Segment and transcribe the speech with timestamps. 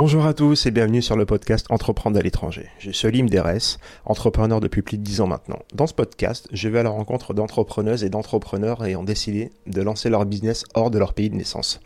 [0.00, 2.68] Bonjour à tous et bienvenue sur le podcast Entreprendre à l'étranger.
[2.78, 5.58] Je suis Olim Derès, entrepreneur depuis plus de 10 ans maintenant.
[5.74, 10.08] Dans ce podcast, je vais à la rencontre d'entrepreneuses et d'entrepreneurs ayant décidé de lancer
[10.08, 11.80] leur business hors de leur pays de naissance.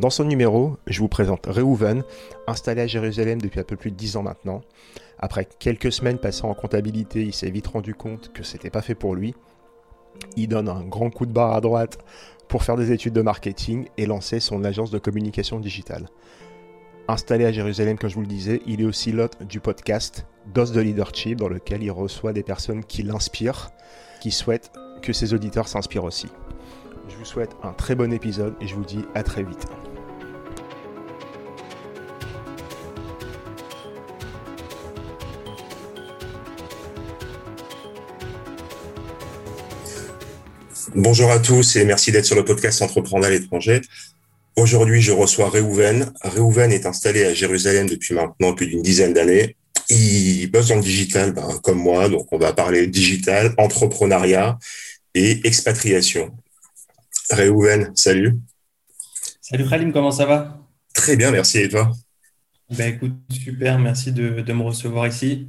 [0.00, 2.02] Dans ce numéro, je vous présente Reuven,
[2.48, 4.62] installé à Jérusalem depuis un peu plus de 10 ans maintenant.
[5.20, 8.96] Après quelques semaines passées en comptabilité, il s'est vite rendu compte que c'était pas fait
[8.96, 9.36] pour lui.
[10.36, 11.98] Il donne un grand coup de barre à droite
[12.48, 16.08] pour faire des études de marketing et lancer son agence de communication digitale.
[17.12, 20.72] Installé à Jérusalem, comme je vous le disais, il est aussi l'hôte du podcast Dose
[20.72, 23.70] de Leadership, dans lequel il reçoit des personnes qui l'inspirent,
[24.22, 26.28] qui souhaitent que ses auditeurs s'inspirent aussi.
[27.10, 29.66] Je vous souhaite un très bon épisode et je vous dis à très vite.
[40.94, 43.82] Bonjour à tous et merci d'être sur le podcast Entreprendre à l'étranger.
[44.56, 46.12] Aujourd'hui, je reçois Reuven.
[46.22, 49.56] Reuven est installé à Jérusalem depuis maintenant plus d'une dizaine d'années.
[49.88, 54.58] Il bosse dans le digital, ben, comme moi, donc on va parler digital, entrepreneuriat
[55.14, 56.36] et expatriation.
[57.30, 58.38] Reuven, salut.
[59.40, 60.58] Salut Khalim, comment ça va?
[60.94, 61.58] Très bien, merci.
[61.58, 61.90] Et toi?
[62.76, 65.48] Ben, Écoute, super, merci de, me recevoir ici.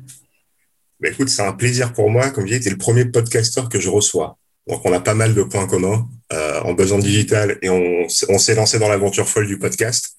[1.01, 2.29] Ben, écoute, c'est un plaisir pour moi.
[2.29, 4.37] Comme je disais, tu es le premier podcasteur que je reçois.
[4.67, 8.55] Donc, on a pas mal de points communs euh, en besoin digital et on, s'est
[8.55, 10.15] lancé dans l'aventure folle du podcast.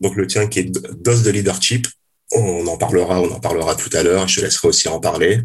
[0.00, 0.70] Donc, le tien qui est
[1.02, 1.86] Dose de Leadership.
[2.32, 4.28] On en parlera, on en parlera tout à l'heure.
[4.28, 5.40] Je te laisserai aussi en parler.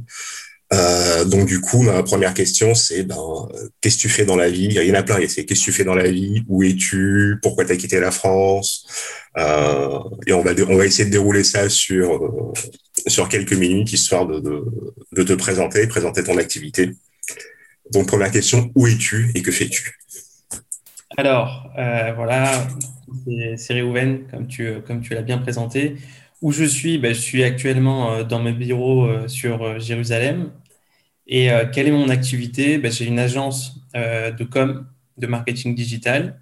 [0.71, 3.17] Euh, donc, du coup, ma première question, c'est ben,
[3.81, 4.65] qu'est-ce que tu fais dans la vie?
[4.65, 5.17] Il y en a plein.
[5.27, 6.43] C'est qu'est-ce que tu fais dans la vie?
[6.47, 7.37] Où es-tu?
[7.41, 8.85] Pourquoi tu quitté la France?
[9.37, 12.53] Euh, Et on va, on va essayer de dérouler ça sur, euh,
[13.07, 14.63] sur quelques minutes, histoire de, de,
[15.13, 16.91] de te présenter, présenter ton activité.
[17.93, 19.99] Donc, première question, où es-tu et que fais-tu?
[21.17, 22.67] Alors, euh, voilà,
[23.57, 24.73] c'est Réhouven, comme tu,
[25.11, 25.95] l'as bien présenté.
[26.41, 26.97] Où je suis?
[26.97, 30.51] Ben, Je suis actuellement euh, dans mes bureaux euh, sur Jérusalem.
[31.27, 32.79] Et quelle est mon activité?
[32.79, 34.87] Ben, J'ai une agence de com,
[35.17, 36.41] de marketing digital.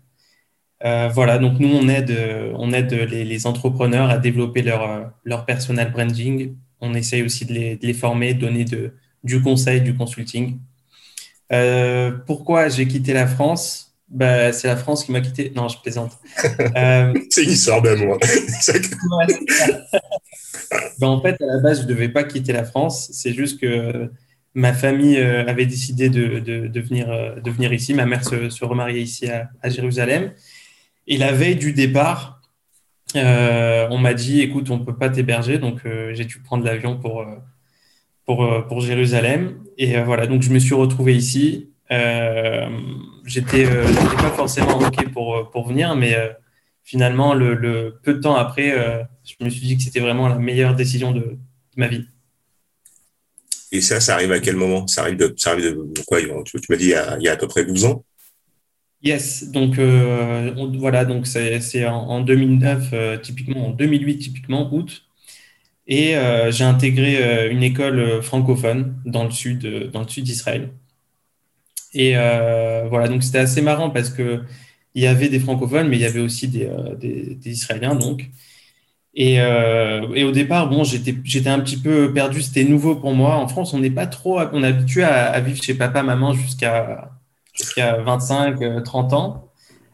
[0.82, 6.56] voilà, donc nous, on aide, les, entrepreneurs à développer leur, personal branding.
[6.80, 8.66] On essaye aussi de les, former, donner
[9.24, 10.58] du conseil, du consulting.
[11.52, 13.96] Euh, pourquoi j'ai quitté la France?
[14.10, 15.52] Bah, C'est la France qui m'a quitté.
[15.56, 16.18] Non, je plaisante.
[16.76, 18.18] Euh, c'est une histoire d'amour.
[21.00, 23.10] bah, en fait, à la base, je ne devais pas quitter la France.
[23.12, 24.12] C'est juste que
[24.54, 27.08] ma famille euh, avait décidé de, de, de, venir,
[27.42, 27.94] de venir ici.
[27.94, 30.32] Ma mère se, se remariait ici à, à, Jérusalem.
[31.08, 32.42] Et la veille du départ,
[33.16, 35.58] on m'a dit écoute, on ne peut pas t'héberger.
[35.58, 35.82] Donc,
[36.12, 37.26] j'ai dû prendre l'avion pour
[38.28, 39.64] pour, euh, pour Jérusalem.
[39.80, 41.72] Et euh, voilà, donc je me suis retrouvé ici.
[41.90, 42.68] Euh,
[43.26, 46.16] j'étais pas forcément OK pour, pour venir, mais
[46.84, 50.38] finalement, le, le, peu de temps après, je me suis dit que c'était vraiment la
[50.38, 51.38] meilleure décision de,
[51.78, 52.06] ma vie.
[53.72, 54.88] Et ça, ça arrive à quel moment?
[54.88, 57.30] Ça arrive de, ça arrive de quoi Tu, m'as dit il y, a, il y,
[57.30, 58.04] a, à peu près 12 ans?
[59.02, 65.07] Yes, donc voilà, donc c'est en, en, 2009, typiquement en 2008, typiquement août,
[65.88, 70.26] et euh, j'ai intégré euh, une école euh, francophone dans le sud, dans le sud
[70.26, 70.70] d'Israël.
[71.94, 72.14] Et
[72.90, 74.42] voilà, donc c'était assez marrant parce que
[74.94, 76.70] il y avait des francophones, mais il y avait aussi des,
[77.46, 78.30] Israéliens, donc.
[79.16, 83.36] Et, au départ, bon, j'étais un petit peu perdu, c'était nouveau pour moi.
[83.38, 87.12] En France, on n'est pas trop, on est habitué à, vivre chez papa, maman jusqu'à
[87.54, 89.47] jusqu'à 25, 30 ans.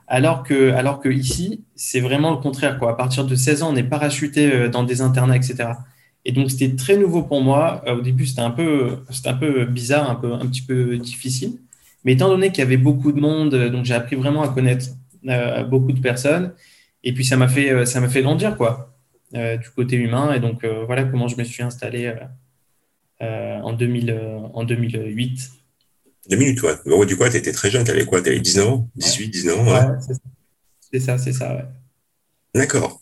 [0.07, 2.77] Alors que, alors que ici, c'est vraiment le contraire.
[2.77, 2.91] Quoi.
[2.91, 5.69] À partir de 16 ans, on est parachuté euh, dans des internats, etc.
[6.25, 7.81] Et donc, c'était très nouveau pour moi.
[7.87, 10.97] Euh, au début, c'était un peu, c'était un peu bizarre, un, peu, un petit peu
[10.97, 11.53] difficile.
[12.05, 14.49] Mais étant donné qu'il y avait beaucoup de monde, euh, donc j'ai appris vraiment à
[14.49, 14.87] connaître
[15.69, 16.53] beaucoup de personnes.
[17.03, 18.93] Et puis, ça m'a fait, ça m'a fait grandir, quoi,
[19.33, 20.33] du côté humain.
[20.33, 22.13] Et donc, voilà comment je me suis installé
[23.21, 24.19] en, 2000,
[24.53, 25.62] en 2008
[26.29, 26.79] deux minutes, toi.
[26.85, 27.05] Ouais.
[27.05, 28.21] du coup, tu étais très jeune, tu avais quoi?
[28.21, 28.89] Tu avais 19 ans?
[28.95, 29.97] 18, 19 ans Ouais,
[30.91, 31.65] c'est ça, c'est ça, ouais.
[32.53, 33.01] D'accord.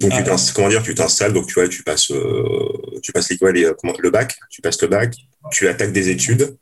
[0.00, 3.30] Donc, tu ah, comment dire, tu t'installes, donc tu vois, tu passes, euh, tu passes
[3.30, 5.14] l'école et euh, le bac, tu passes le bac,
[5.52, 6.56] tu attaques des études.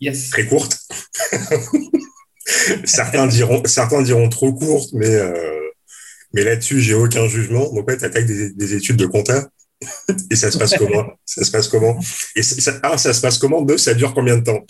[0.00, 0.30] Yes.
[0.30, 0.78] Très courtes.
[2.84, 5.60] certains diront, certains diront trop courtes, mais euh,
[6.34, 7.72] mais là-dessus, j'ai aucun jugement.
[7.72, 9.48] Donc, ouais, tu attaques des, des, études de compta.
[10.30, 11.04] Et ça se passe comment?
[11.24, 11.98] Ça se passe comment?
[12.36, 13.62] Et ça, ah, ça se passe comment?
[13.62, 14.64] Deux, ça dure combien de temps?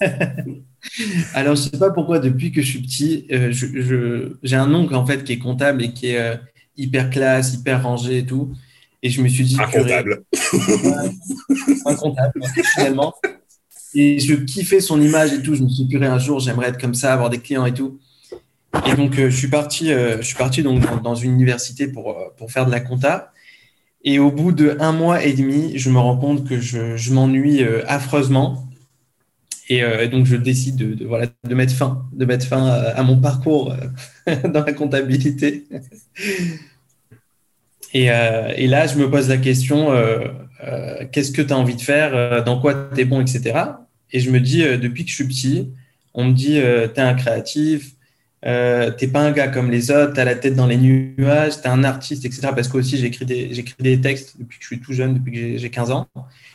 [1.34, 4.94] Alors, je sais pas pourquoi, depuis que je suis petit, euh, je, j'ai un oncle
[4.94, 6.36] en fait qui est comptable et qui est euh,
[6.76, 8.52] hyper classe, hyper rangé et tout.
[9.02, 9.56] Et je me suis dit.
[9.60, 10.24] Un comptable.
[11.86, 12.42] un comptable,
[12.74, 13.14] finalement.
[13.94, 15.54] Et je kiffais son image et tout.
[15.54, 17.98] Je me suis dit, un jour, j'aimerais être comme ça, avoir des clients et tout.
[18.86, 22.64] Et donc, je suis parti, je suis parti donc dans, une université pour, pour faire
[22.64, 23.31] de la compta.
[24.04, 27.12] Et au bout de un mois et demi, je me rends compte que je, je
[27.12, 28.68] m'ennuie affreusement.
[29.68, 33.74] Et donc, je décide de, voilà, de mettre fin, de mettre fin à, mon parcours
[34.26, 35.64] dans la comptabilité.
[37.94, 39.92] Et, et, là, je me pose la question
[41.12, 43.58] qu'est-ce que tu as envie de faire Dans quoi tu es bon, etc.
[44.10, 45.70] Et je me dis, depuis que je suis petit,
[46.12, 47.92] on me dit, tu es un créatif,
[48.44, 51.68] euh, t'es pas un gars comme les autres, t'as la tête dans les nuages, t'es
[51.68, 52.48] un artiste, etc.
[52.54, 55.32] Parce que aussi j'écris des, j'écris des textes depuis que je suis tout jeune, depuis
[55.32, 56.08] que j'ai 15 ans.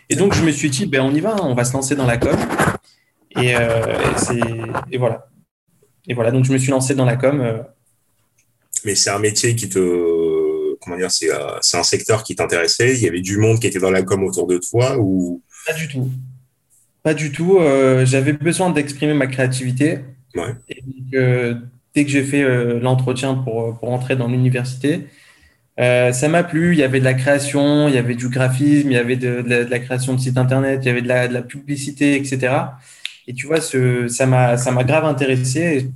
[0.10, 2.06] Et donc je me suis dit, ben on y va, on va se lancer dans
[2.06, 2.36] la com.
[3.42, 4.12] Et, euh,
[4.92, 5.30] et, voilà.
[6.08, 7.40] Et voilà, donc je me suis lancé dans la com.
[7.40, 7.60] Euh.
[8.84, 12.96] Mais c'est un métier qui te, comment dire, c'est, euh, c'est un secteur qui t'intéressait.
[12.96, 15.42] Il y avait du monde qui était dans la com autour de toi ou?
[15.66, 16.10] Pas du tout.
[17.04, 17.60] Pas du tout.
[18.04, 20.00] j'avais besoin d'exprimer ma créativité.
[20.36, 20.54] Ouais.
[20.70, 21.62] Et donc,
[21.98, 25.08] dès que j'ai fait euh, l'entretien pour, pour entrer dans l'université,
[25.80, 26.74] euh, ça m'a plu.
[26.74, 29.44] Il y avait de la création, il y avait du graphisme, il y avait de,
[29.68, 32.54] la, création de sites internet, il y avait de la, publicité, etc.
[33.26, 35.90] Et tu vois, ce, ça m'a grave intéressé.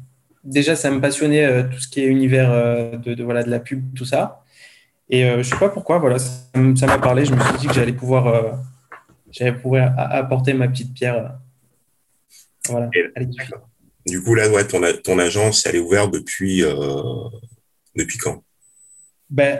[0.43, 2.49] Déjà, ça me passionnait euh, tout ce qui est univers
[2.97, 4.43] de, voilà de la pub, tout ça.
[5.07, 7.25] Et je sais pas pourquoi, voilà, ça m'a parlé.
[7.25, 8.59] Je me suis dit que j'allais pouvoir
[9.29, 11.37] j'allais pouvoir apporter ma petite pierre.
[12.69, 12.89] Voilà.
[14.05, 16.73] Du coup, là, ouais, ton, agence, elle est ouverte depuis, euh,
[17.95, 18.43] depuis quand?
[19.29, 19.59] Ben,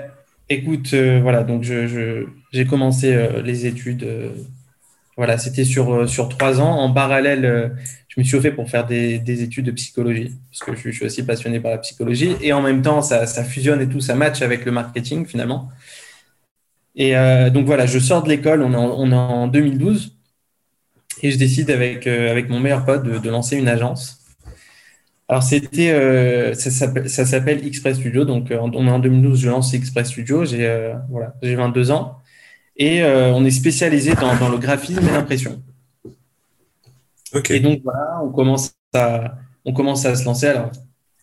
[0.50, 4.08] écoute, euh, voilà, donc je, j'ai commencé euh, les études.
[5.16, 6.80] voilà, c'était sur, trois ans.
[6.80, 7.72] En parallèle,
[8.08, 11.06] je me suis fait pour faire des, des, études de psychologie, parce que je, suis
[11.06, 12.36] aussi passionné par la psychologie.
[12.42, 15.70] Et en même temps, ça, ça fusionne et tout, ça match avec le marketing finalement.
[16.96, 17.14] Et
[17.54, 20.18] donc voilà, je sors de l'école, on, est en, on est en 2012,
[21.22, 22.06] et je décide avec,
[22.50, 24.21] mon meilleur pote de lancer une agence.
[25.32, 28.26] Alors, c'était, euh, ça s'appelle Express Studio.
[28.26, 30.44] Donc, euh, on est en 2012, je lance Express Studio.
[30.44, 32.18] J'ai euh, voilà, j'ai 22 ans.
[32.76, 35.62] Et on est spécialisé dans, le graphisme et l'impression.
[37.50, 40.48] Et donc, voilà, on commence à, on commence à se lancer.
[40.48, 40.72] Alors,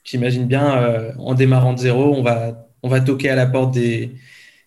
[0.05, 4.15] j'imagine bien, en démarrant de zéro, on va, on va toquer à la porte des,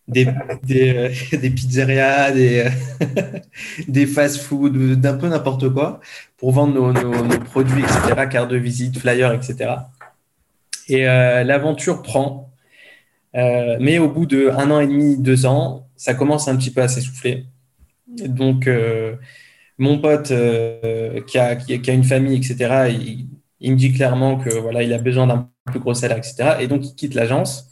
[0.07, 0.27] des,
[0.63, 2.69] des, des pizzerias, des,
[3.88, 6.00] des fast-food, d'un peu n'importe quoi,
[6.38, 9.75] pour vendre nos, produits, etc., carte de visite, flyers, etc.
[10.88, 12.51] Et euh, l'aventure prend.
[13.36, 16.71] Euh, mais au bout de un an et demi, deux ans, ça commence un petit
[16.71, 17.45] peu à s'essouffler.
[18.07, 19.15] Donc, euh,
[19.77, 20.33] mon pote
[21.27, 23.27] qui a, qui, a, une famille, etc., il,
[23.62, 26.57] il, me dit clairement que voilà, il a besoin d'un plus gros salaire, etc.
[26.59, 27.71] Et donc, il quitte l'agence.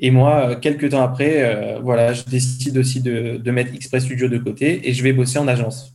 [0.00, 4.38] Et moi, quelques temps après, voilà, je décide aussi de, de mettre Express Studio de
[4.38, 5.92] côté et je vais bosser en agence.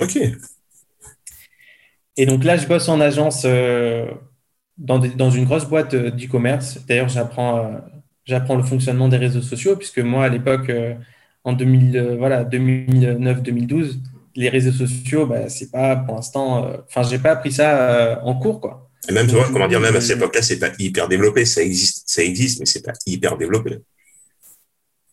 [0.00, 0.18] Ok.
[2.16, 4.06] Et donc là, je bosse en agence euh,
[4.76, 6.78] dans, dans, une grosse boîte euh, d'e-commerce.
[6.86, 7.78] D'ailleurs, j'apprends, euh,
[8.24, 10.70] j'apprends le fonctionnement des réseaux sociaux, puisque moi, à l'époque,
[11.44, 14.00] en 2000, voilà, 2009-2012,
[14.36, 16.70] les réseaux sociaux, bah, c'est pas pour l'instant.
[16.86, 18.89] Enfin, j'ai pas appris ça en cours, quoi.
[19.08, 21.44] Et même, tu vois, comment dire, même à cette époque-là, c'est pas hyper développé.
[21.44, 23.78] Ça existe, ça existe, mais c'est pas hyper développé.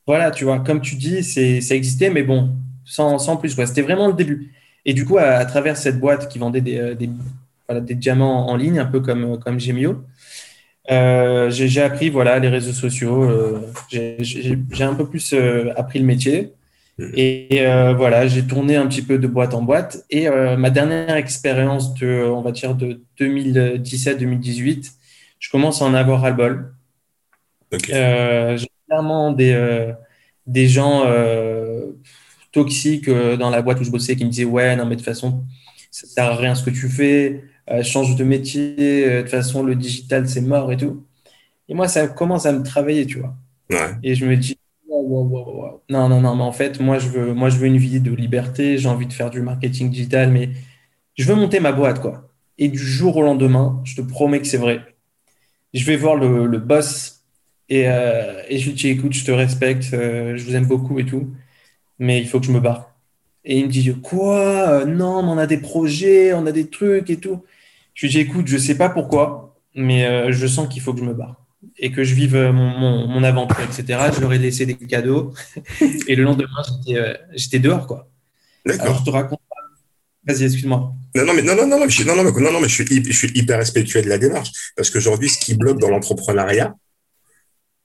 [0.05, 2.55] Voilà, tu vois, comme tu dis, c'est, ça existait, mais bon,
[2.85, 3.49] sans, sans plus.
[3.49, 4.51] C'était vraiment le début.
[4.85, 7.09] Et du coup, à, travers cette boîte qui vendait des, euh, des,
[7.67, 10.05] voilà, des diamants en ligne, un peu comme, euh, comme Gemio,
[10.89, 13.23] euh, j'ai appris voilà, les réseaux sociaux.
[13.23, 16.53] Euh, j'ai un peu plus euh, appris le métier.
[16.99, 20.03] Et euh, voilà, j'ai tourné un petit peu de boîte en boîte.
[20.09, 24.91] Et ma dernière expérience de, on va dire, de 2017-2018,
[25.39, 26.73] je commence à en avoir ras-le-bol.
[27.71, 29.93] j'ai clairement des,
[30.47, 31.03] des gens
[32.57, 35.01] toxiques euh, dans la boîte où je bossais qui me disaient ouais non mais de
[35.01, 35.43] toute façon
[35.91, 37.43] ça sert à rien ce que tu fais.
[37.69, 41.05] Euh, change de métier euh, de toute façon le digital c'est mort et tout.
[41.69, 43.35] Et moi ça commence à me travailler tu vois.
[44.03, 44.56] Et je me dis
[45.89, 49.07] non non non mais en fait moi je veux une vie de liberté j'ai envie
[49.07, 50.49] de faire du marketing digital mais
[51.17, 52.29] je veux monter ma boîte quoi.
[52.59, 54.81] Et du jour au lendemain je te promets que c'est vrai.
[55.73, 57.23] Je vais voir le, le boss
[57.69, 61.33] et, et je lui dis écoute je te respecte je vous aime beaucoup et tout
[61.99, 62.93] mais il faut que je me barre.
[63.45, 64.85] Et il me dit, quoi?
[64.85, 67.43] Non, mais on a des projets, on a des trucs et tout.
[67.95, 70.99] Je lui dis, écoute, je sais pas pourquoi, mais euh, je sens qu'il faut que
[71.01, 71.46] je me barre
[71.77, 74.09] et que je vive euh, mon, mon, aventure, etc.
[74.15, 75.33] Je leur ai laissé des cadeaux.
[76.07, 76.63] et le lendemain,
[77.35, 78.09] j'étais euh, dehors, quoi.
[78.65, 78.97] D'accord.
[78.99, 79.39] je te raconte.
[80.25, 80.93] Vas-y, excuse-moi.
[81.15, 83.11] Non, non, mais non, non, non, je, non, non, non, non, mais je suis, je
[83.13, 86.75] suis hyper respectueux de la démarche parce qu'aujourd'hui, ce qui bloque dans l'entrepreneuriat,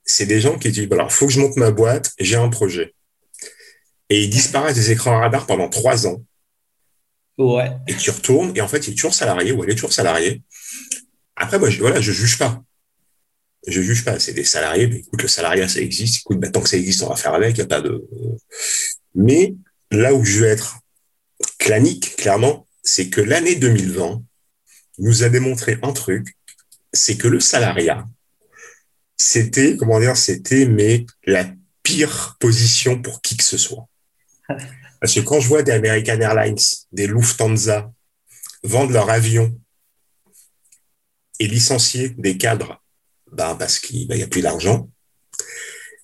[0.03, 2.93] c'est des gens qui disent, alors, faut que je monte ma boîte, j'ai un projet
[4.13, 6.21] et il disparaît des écrans radar pendant trois ans.
[7.39, 7.71] Ouais.
[7.87, 10.43] Et tu retournes, et en fait, il est toujours salarié, ou elle est toujours salariée.
[11.35, 12.61] Après, moi, je, voilà, je juge pas.
[13.67, 14.19] Je juge pas.
[14.19, 14.87] C'est des salariés.
[14.87, 16.21] Mais écoute, le salariat, ça existe.
[16.21, 17.57] Écoute, bah, tant que ça existe, on va faire avec.
[17.57, 18.03] Il a pas de.
[19.15, 19.55] Mais
[19.91, 20.79] là où je vais être
[21.59, 24.21] clanique, clairement, c'est que l'année 2020
[24.99, 26.35] nous a démontré un truc,
[26.91, 28.05] c'est que le salariat,
[29.17, 31.45] c'était, comment dire, c'était mais la
[31.81, 33.87] pire position pour qui que ce soit.
[34.99, 36.57] Parce que quand je vois des American Airlines,
[36.91, 37.91] des Lufthansa
[38.63, 39.53] vendre leur avion
[41.39, 42.82] et licencier des cadres,
[43.33, 44.89] ben parce qu'il n'y a plus d'argent,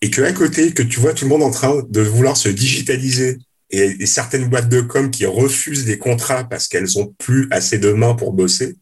[0.01, 2.50] et que à côté, que tu vois tout le monde en train de vouloir se
[2.50, 3.38] digitaliser
[3.69, 7.91] et, certaines boîtes de com qui refusent des contrats parce qu'elles ont plus assez de
[7.91, 8.77] mains pour bosser,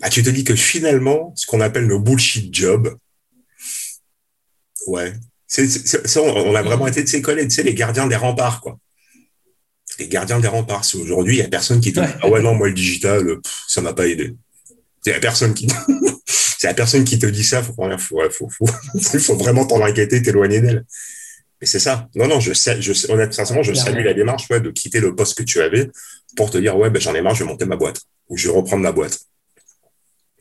[0.00, 2.96] bah, tu te dis que finalement, ce qu'on appelle nos bullshit jobs,
[4.86, 5.12] ouais,
[5.46, 5.68] c'est,
[6.18, 8.78] on, a vraiment été de ces collègues, tu sais, les gardiens des remparts, quoi.
[9.98, 10.84] Les gardiens des remparts.
[10.94, 13.24] Aujourd'hui, il n'y a personne qui te dit, ah ouais, non, moi, le digital,
[13.66, 14.34] ça m'a pas aidé.
[15.02, 15.66] C'est la personne qui,
[16.58, 18.66] c'est la personne qui te dit ça, faut, faut, faut, faut,
[19.18, 20.84] faut vraiment t'en inquiéter, t'éloigner d'elle.
[21.60, 22.08] Mais c'est ça.
[22.14, 25.38] Non, non, je sais, je honnêtement, je salue la démarche ouais, de quitter le poste
[25.38, 25.90] que tu avais
[26.36, 28.48] pour te dire, ouais, ben, j'en ai marre, je vais monter ma boîte ou je
[28.48, 29.18] vais reprendre ma boîte.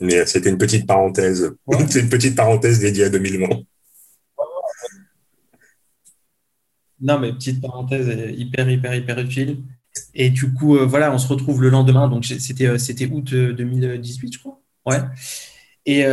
[0.02, 1.54] Mais c'était une petite parenthèse.
[1.90, 3.48] c'est une petite parenthèse dédiée à 2020.
[7.02, 9.58] Non, mais petite parenthèse hyper, hyper, hyper utile.
[10.14, 12.08] Et du coup, euh, voilà, on se retrouve le lendemain.
[12.08, 14.62] Donc, c'était, euh, c'était août 2018, euh, je crois.
[14.86, 15.00] Ouais.
[15.86, 16.06] Et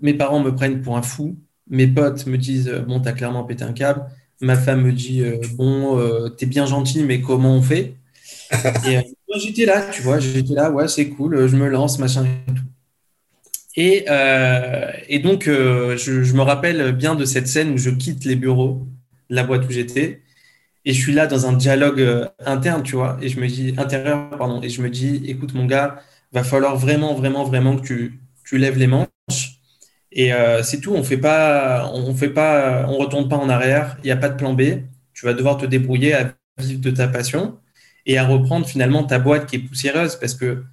[0.00, 1.36] mes parents me prennent pour un fou
[1.68, 4.04] mes potes me disent euh, Bon, t'as clairement pété un câble.
[4.40, 7.94] Ma femme me dit euh, Bon, euh, t'es bien gentil, mais comment on fait?
[8.86, 8.96] Et
[9.28, 12.52] moi, j'étais là, tu vois, j'étais là, ouais, c'est cool, je me lance, machin et
[12.52, 12.62] tout.
[13.78, 18.86] Et, donc, je, me rappelle bien de cette scène où je quitte les bureaux
[19.28, 20.22] la boîte où j'étais.
[20.84, 24.30] Et je suis là dans un dialogue interne, tu vois, et je me dis, intérieur,
[24.30, 26.00] pardon, et je me dis, écoute, mon gars,
[26.32, 29.60] va falloir vraiment, vraiment, vraiment que tu, tu lèves les manches
[30.12, 30.94] et euh, c'est tout.
[30.94, 33.98] On fait pas, on fait pas, on retourne pas en arrière.
[34.02, 34.62] Il n'y a pas de plan B.
[35.12, 37.58] Tu vas devoir te débrouiller à vivre de ta passion
[38.06, 40.64] et à reprendre finalement ta boîte qui est poussiéreuse parce que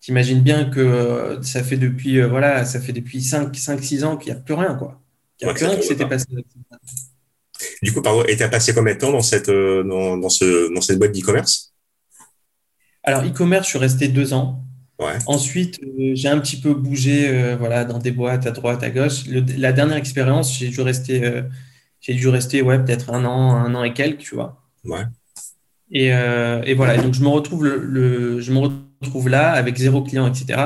[0.00, 3.82] tu imagines bien que euh, ça fait depuis, euh, voilà, ça fait depuis 5, 5
[3.82, 5.00] 6 ans qu'il n'y a plus rien, quoi.
[5.40, 6.26] Il n'y a plus rien qui s'était passé.
[7.82, 10.72] Du coup, pardon, et tu as passé combien de temps dans cette, dans, dans, ce,
[10.72, 11.74] dans cette boîte d'e-commerce?
[13.02, 14.65] Alors, e-commerce, je suis resté deux ans.
[14.98, 18.90] Ensuite, euh, j'ai un petit peu bougé euh, voilà, dans des boîtes à droite, à
[18.90, 19.24] gauche.
[19.26, 21.42] la dernière expérience, j'ai dû rester, euh,
[22.00, 24.62] j'ai dû rester ouais, peut-être un an, un an et quelques, tu vois.
[24.84, 25.04] Ouais.
[25.90, 30.26] Et, et, voilà, donc je me, retrouve le, je me retrouve là avec zéro client,
[30.26, 30.60] etc.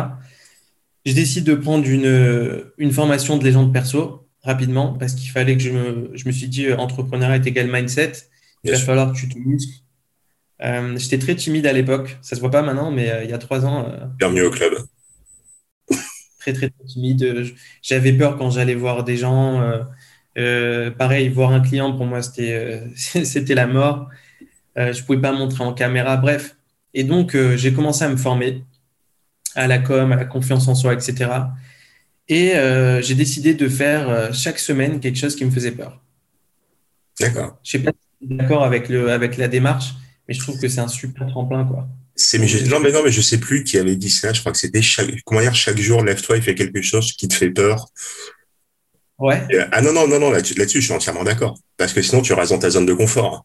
[1.04, 5.62] Je décide de prendre une, une formation de légende perso rapidement parce qu'il fallait que
[5.62, 8.12] je me, je me suis dit entrepreneuriat est égal mindset.
[8.64, 9.82] Il va falloir que tu te muscles
[10.62, 12.18] euh, j'étais très timide à l'époque.
[12.22, 13.88] Ça se voit pas maintenant, mais euh, il y a trois ans.
[13.88, 14.74] Euh, Bienvenue au club.
[16.38, 17.52] Très, très, très timide.
[17.82, 19.62] J'avais peur quand j'allais voir des gens.
[20.34, 24.08] pareil, voir un client, pour moi, c'était c'était la mort.
[24.76, 26.16] je pouvais pas montrer en caméra.
[26.16, 26.56] Bref.
[26.94, 28.64] Et donc, j'ai commencé à me former
[29.54, 31.30] à la com, à la confiance en soi, etc.
[32.28, 32.54] Et
[33.02, 36.00] j'ai décidé de faire chaque semaine quelque chose qui me faisait peur.
[37.20, 37.58] D'accord.
[37.62, 39.94] Je sais pas si d'accord avec, le, avec la démarche,
[40.30, 41.88] mais je trouve que c'est un super tremplin, quoi.
[42.14, 44.32] C'est, mais je, non, mais non, mais je sais plus qui avait dit ça.
[44.32, 47.26] Je crois que c'était chaque, comment dire, chaque jour, lève-toi et fais quelque chose qui
[47.26, 47.88] te fait peur.
[49.18, 49.44] Ouais.
[49.72, 51.58] Ah non, non, non, non, là-dessus, je suis entièrement d'accord.
[51.76, 53.44] Parce que sinon, tu restes dans ta zone de confort.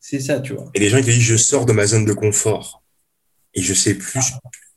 [0.00, 0.68] C'est ça, tu vois.
[0.74, 2.82] Et les gens qui disent, je sors de ma zone de confort.
[3.54, 4.20] Et je sais plus,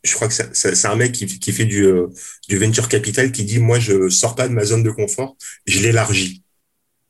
[0.04, 2.10] je, crois que c'est un mec qui, qui fait du, euh,
[2.48, 5.80] du venture capital qui dit, moi, je sors pas de ma zone de confort, je
[5.80, 6.44] l'élargis.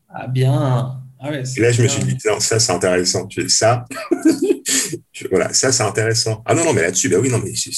[0.07, 1.02] Ah bien.
[1.25, 3.29] Ah et là, je me suis dit, ça, c'est intéressant.
[3.47, 3.85] Ça,
[5.31, 6.43] voilà, ça, c'est intéressant.
[6.45, 7.71] Ah non, non, mais là-dessus, bah oui, non, mais c'est.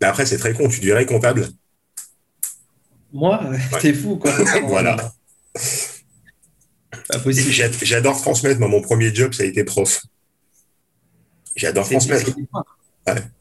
[0.00, 0.68] Mais après, c'est très con.
[0.68, 1.48] Tu dirais comptable
[3.12, 3.40] Moi,
[3.80, 4.32] t'es fou, quoi.
[4.64, 5.12] voilà.
[7.82, 8.58] J'adore transmettre.
[8.58, 10.02] Moi, mon premier job, ça a été prof.
[11.54, 12.32] J'adore transmettre.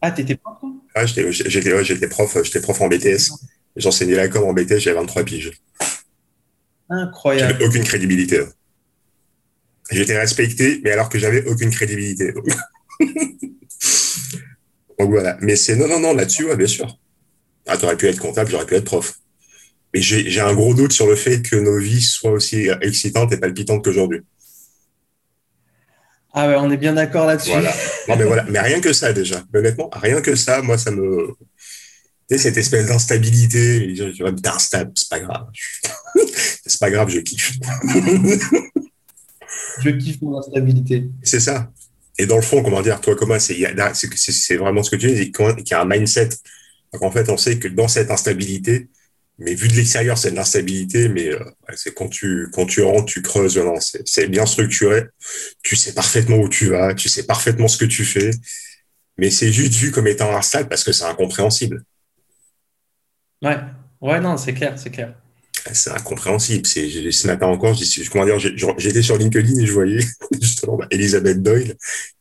[0.01, 0.57] Ah, t'étais prof
[0.93, 3.31] ah, J'étais prof, prof en BTS.
[3.75, 5.51] J'enseignais la com en BTS, j'avais 23 piges.
[6.89, 7.53] Incroyable.
[7.53, 8.41] J'avais aucune crédibilité.
[9.91, 12.33] J'étais respecté, mais alors que j'avais aucune crédibilité.
[14.99, 15.37] Donc voilà.
[15.41, 16.97] Mais c'est non, non, non, là-dessus, ouais, bien sûr.
[17.67, 19.19] Ah, t'aurais pu être comptable, j'aurais pu être prof.
[19.93, 23.37] Mais j'ai un gros doute sur le fait que nos vies soient aussi excitantes et
[23.37, 24.21] palpitantes qu'aujourd'hui.
[26.37, 27.51] Ah ouais, on est bien d'accord là-dessus.
[27.51, 27.73] Voilà.
[28.09, 28.43] Non, mais voilà.
[28.49, 29.41] Mais rien que ça, déjà.
[29.53, 31.33] Honnêtement, rien que ça, moi, ça me.
[32.29, 33.93] Sais, cette espèce d'instabilité.
[33.95, 35.47] Tu vois, t'es instable, c'est pas grave.
[36.65, 37.53] c'est pas grave, je kiffe.
[39.83, 41.07] je kiffe mon instabilité.
[41.21, 41.71] C'est ça.
[42.17, 43.57] Et dans le fond, comment dire, toi, comment c'est,
[43.93, 46.29] c'est vraiment ce que tu dis, qu'il y a un mindset
[46.93, 48.87] Donc en fait, on sait que dans cette instabilité,
[49.37, 51.43] mais vu de l'extérieur, c'est de l'instabilité, mais euh,
[51.75, 53.57] c'est quand tu quand tu rentres, tu creuses.
[53.57, 55.03] Non, c'est bien structuré.
[55.61, 58.31] Tu sais parfaitement où tu vas, tu sais parfaitement ce que tu fais,
[59.17, 61.83] mais c'est juste vu comme étant instable parce que c'est incompréhensible.
[63.41, 63.57] Ouais,
[64.01, 65.15] ouais, non, c'est clair, c'est clair.
[65.73, 66.65] C'est incompréhensible.
[66.65, 69.99] C'est ce matin encore, j'étais sur LinkedIn et je voyais
[70.41, 71.75] justement bah, Elisabeth Doyle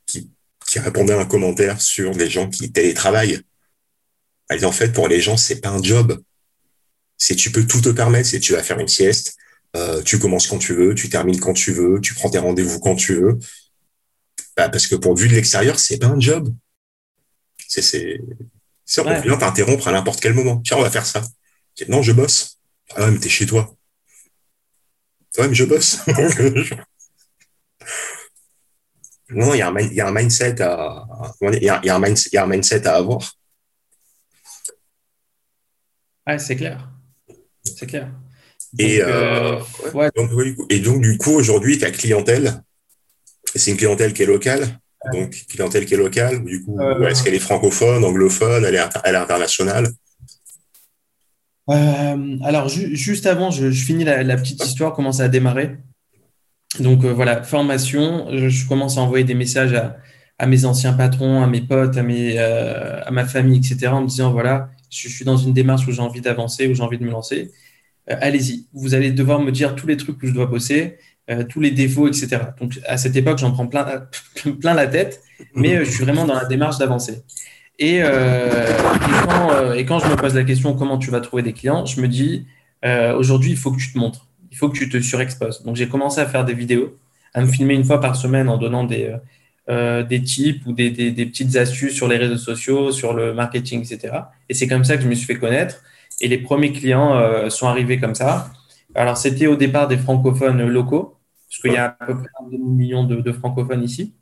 [0.07, 0.31] qui
[0.67, 3.41] qui répondait à un commentaire sur les gens qui télétravaillent.
[4.49, 6.19] Elle dit en fait pour les gens c'est pas un job
[7.17, 9.37] c'est tu peux tout te permettre, c'est tu vas faire une sieste,
[9.77, 12.81] euh, tu commences quand tu veux, tu termines quand tu veux, tu prends tes rendez-vous
[12.81, 13.39] quand tu veux.
[14.57, 16.55] Bah, parce que pour vue de l'extérieur, c'est pas un job.
[17.67, 18.21] C'est,
[18.99, 20.61] on vient t'interrompre à n'importe quel moment.
[20.61, 21.23] Tiens, on va faire ça.
[21.89, 22.59] Non, je bosse.
[22.97, 23.75] Ah, mais t'es chez toi.
[25.39, 25.99] Ouais, mais je bosse.
[29.31, 31.07] non, il y, a un, y a un mindset à,
[31.41, 31.97] il y a, y a
[32.45, 33.33] un mindset à avoir.
[36.27, 36.91] Ouais, c'est clair.
[37.65, 38.11] C'est clair.
[38.79, 39.61] Et, donc, euh,
[40.17, 40.31] donc,
[40.71, 42.63] et donc, du coup, aujourd'hui, ta clientèle,
[43.55, 44.81] c'est une clientèle qui est locale.
[45.13, 48.83] Donc, clientèle qui est locale, du coup, euh, est-ce qu'elle est francophone, anglophone, elle est,
[49.05, 49.89] elle est internationale?
[51.67, 55.77] Alors, juste avant, je, finis la, petite histoire, comment ça a démarré.
[56.81, 59.97] Donc, voilà, formation, je, commence à envoyer des messages à,
[60.39, 64.09] à, mes anciens patrons, à mes potes, à, mes, à ma famille, etc., en me
[64.09, 67.05] disant, voilà, je suis dans une démarche où j'ai envie d'avancer, où j'ai envie de
[67.05, 67.51] me lancer.
[68.11, 70.99] Euh, allez-y, vous allez devoir me dire tous les trucs où je dois bosser,
[71.31, 72.39] euh, tous les défauts, etc.
[72.61, 75.23] Donc à cette époque, j'en prends plein, la tête,
[75.55, 77.23] mais euh, je suis vraiment dans la démarche d'avancer.
[77.79, 78.03] Et, et,
[79.85, 82.47] quand, je me pose la question comment tu vas trouver des clients, je me dis
[83.17, 85.65] aujourd'hui, il faut que tu te montres, il faut que tu te surexposes.
[85.65, 86.97] Donc j'ai commencé à faire des vidéos,
[87.33, 89.11] à me filmer une fois par semaine en donnant des,
[90.25, 94.15] tips ou des, des, petites astuces sur les réseaux sociaux, sur le marketing, etc.
[94.49, 95.83] Et c'est comme ça que je me suis fait connaître.
[96.21, 98.51] Et les premiers clients euh, sont arrivés comme ça.
[98.95, 101.17] Alors, c'était au départ des francophones locaux,
[101.49, 104.13] parce qu'il y a à peu près un demi-million de, francophones ici.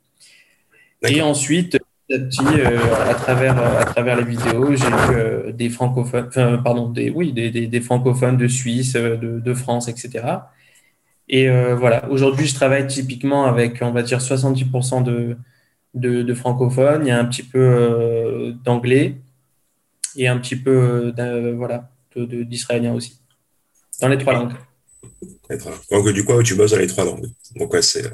[1.07, 5.51] Et ensuite, petit à petit, euh, à, travers, à travers les vidéos, j'ai eu euh,
[5.51, 6.29] des francophones,
[6.63, 10.25] pardon, des, oui, des, des, francophones de Suisse, de, de France, etc.
[11.29, 15.37] Et voilà, aujourd'hui, je travaille typiquement avec, on va dire, 70% de,
[15.93, 17.05] de, de, francophones.
[17.05, 19.15] Il y a un petit peu d'anglais
[20.15, 21.13] et un petit peu
[21.55, 23.19] voilà, d'israélien aussi,
[24.01, 24.53] dans les trois langues.
[25.91, 27.29] Donc, du coup, tu bosses dans les trois langues.
[27.55, 28.11] Donc, c'est.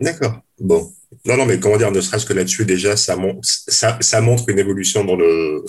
[0.00, 0.40] D'accord.
[0.58, 0.90] Bon.
[1.24, 4.58] Non, non, mais comment dire, ne serait-ce que là-dessus, déjà, ça, ça, ça, montre une
[4.58, 5.64] évolution dans le,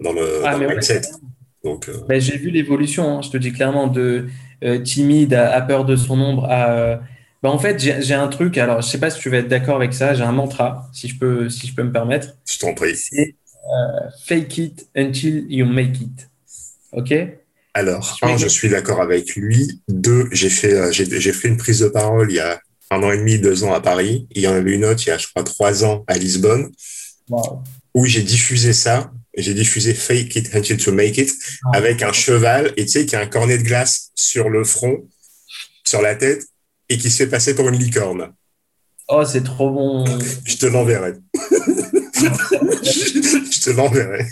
[0.00, 1.02] dans le, ah, mindset.
[1.64, 4.26] Donc, euh, ben, J'ai vu l'évolution, hein, je te dis clairement, de
[4.62, 6.70] euh, timide à, peur de son ombre à.
[6.72, 6.96] Euh,
[7.42, 9.48] ben, en fait, j'ai un truc, alors je ne sais pas si tu vas être
[9.48, 12.36] d'accord avec ça, j'ai un mantra, si je peux, si je peux me permettre.
[12.46, 12.94] Je t'en prie.
[13.14, 16.28] Euh, fake it until you make it.
[16.92, 17.12] OK?
[17.76, 19.82] Alors, un, je suis d'accord avec lui.
[19.86, 22.58] Deux, j'ai fait, euh, j'ai fait une prise de parole il y a
[22.90, 24.26] un an et demi, deux ans à Paris.
[24.30, 26.72] Il y en avait une autre il y a, je crois, trois ans à Lisbonne,
[27.92, 29.10] où j'ai diffusé ça.
[29.36, 31.30] J'ai diffusé Fake It Until to Make It
[31.66, 31.76] ah.
[31.76, 35.06] avec un cheval, et tu sais, qui a un cornet de glace sur le front,
[35.86, 36.46] sur la tête,
[36.88, 38.32] et qui se fait passer pour une licorne.
[39.08, 40.06] Oh, c'est trop bon.
[40.46, 41.12] Je te l'enverrai.
[42.14, 44.24] je te l'enverrai.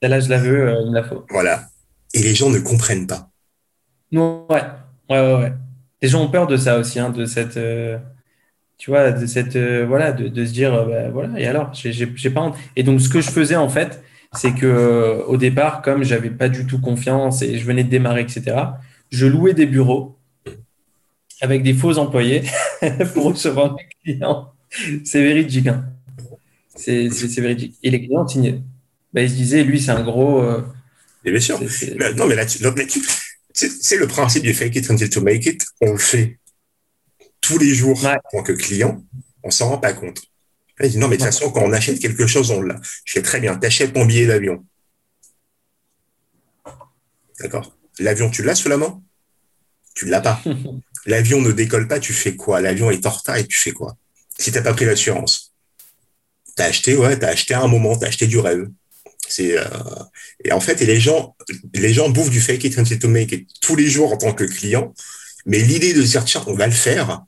[0.00, 1.26] Celle-là, je la veux, il me la faut.
[1.30, 1.69] Voilà.
[2.14, 3.30] Et les gens ne comprennent pas.
[4.12, 4.62] Ouais.
[5.08, 5.52] Ouais, ouais.
[6.02, 7.56] Les gens ont peur de ça aussi, hein, de cette.
[7.56, 7.98] Euh,
[8.78, 9.56] tu vois, de cette.
[9.56, 12.56] Euh, voilà, de, se dire, bah, voilà, et alors, j'ai pas honte.
[12.76, 16.48] Et donc, ce que je faisais, en fait, c'est que au départ, comme j'avais pas
[16.48, 18.56] du tout confiance et je venais de démarrer, etc.,
[19.10, 20.16] je louais des bureaux
[21.40, 22.42] avec des faux employés
[23.14, 24.52] pour recevoir des clients.
[25.04, 25.66] C'est véridique.
[25.66, 25.84] Hein.
[26.76, 27.08] C'est
[27.40, 27.76] véridique.
[27.82, 28.60] Et les clients signaient.
[29.12, 30.42] Bah, ils se disaient, lui, c'est un gros.
[31.24, 31.60] Et bien sûr.
[32.16, 32.60] non, mais là-dessus,
[33.52, 35.62] c'est le principe du fake it until to make it.
[35.80, 36.38] On le fait
[37.40, 39.04] tous les jours en tant que client.
[39.42, 40.22] On s'en rend pas compte.
[40.82, 42.80] il dit, non, mais de toute façon, quand on achète quelque chose, on l'a.
[43.04, 43.58] Je fais très bien.
[43.58, 44.64] Tu achètes ton billet d'avion.
[47.40, 47.76] D'accord.
[47.98, 49.02] L'avion, tu l'as sous la main?
[49.94, 50.42] Tu ne l'as pas.
[51.06, 52.60] L'avion ne décolle pas, tu fais quoi?
[52.60, 53.96] L'avion est en retard et tu fais quoi?
[54.38, 55.50] Si tu n'as pas pris l'assurance
[56.60, 58.68] t'as acheté, ouais, t'as acheté un moment, t'as acheté du rêve.
[59.30, 59.64] C'est euh,
[60.44, 61.36] et en fait, et les gens,
[61.74, 64.32] les gens bouffent du fake it until to make it tous les jours en tant
[64.32, 64.92] que client.
[65.46, 67.22] Mais l'idée de se dire tiens, on va le faire.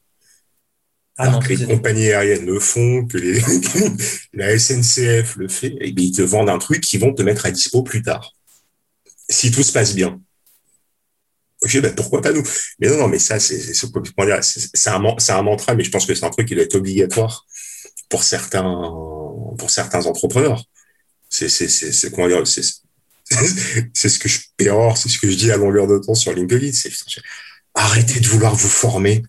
[1.18, 3.40] Ah alors que les compagnies aériennes le font, que les,
[4.32, 7.46] la SNCF le fait, et bien ils te vendent un truc qui vont te mettre
[7.46, 8.32] à dispo plus tard.
[9.28, 10.20] Si tout se passe bien.
[11.62, 12.42] Ok, ben pourquoi pas nous?
[12.80, 16.24] Mais non, non, mais ça, c'est c'est un, un mantra, mais je pense que c'est
[16.24, 17.46] un truc qui doit être obligatoire
[18.08, 18.90] pour certains
[19.58, 20.64] pour certains entrepreneurs.
[21.32, 22.62] C'est comment dire C'est
[23.94, 26.32] c'est ce que je pérore, c'est ce que je dis à longueur de temps sur
[26.32, 26.72] LinkedIn.
[26.72, 26.90] C'est
[27.74, 29.22] arrêtez de vouloir vous former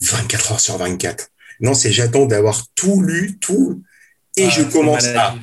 [0.00, 1.28] 24 heures sur 24.
[1.60, 3.82] Non, c'est j'attends d'avoir tout lu, tout,
[4.36, 5.34] et ah, je commence à.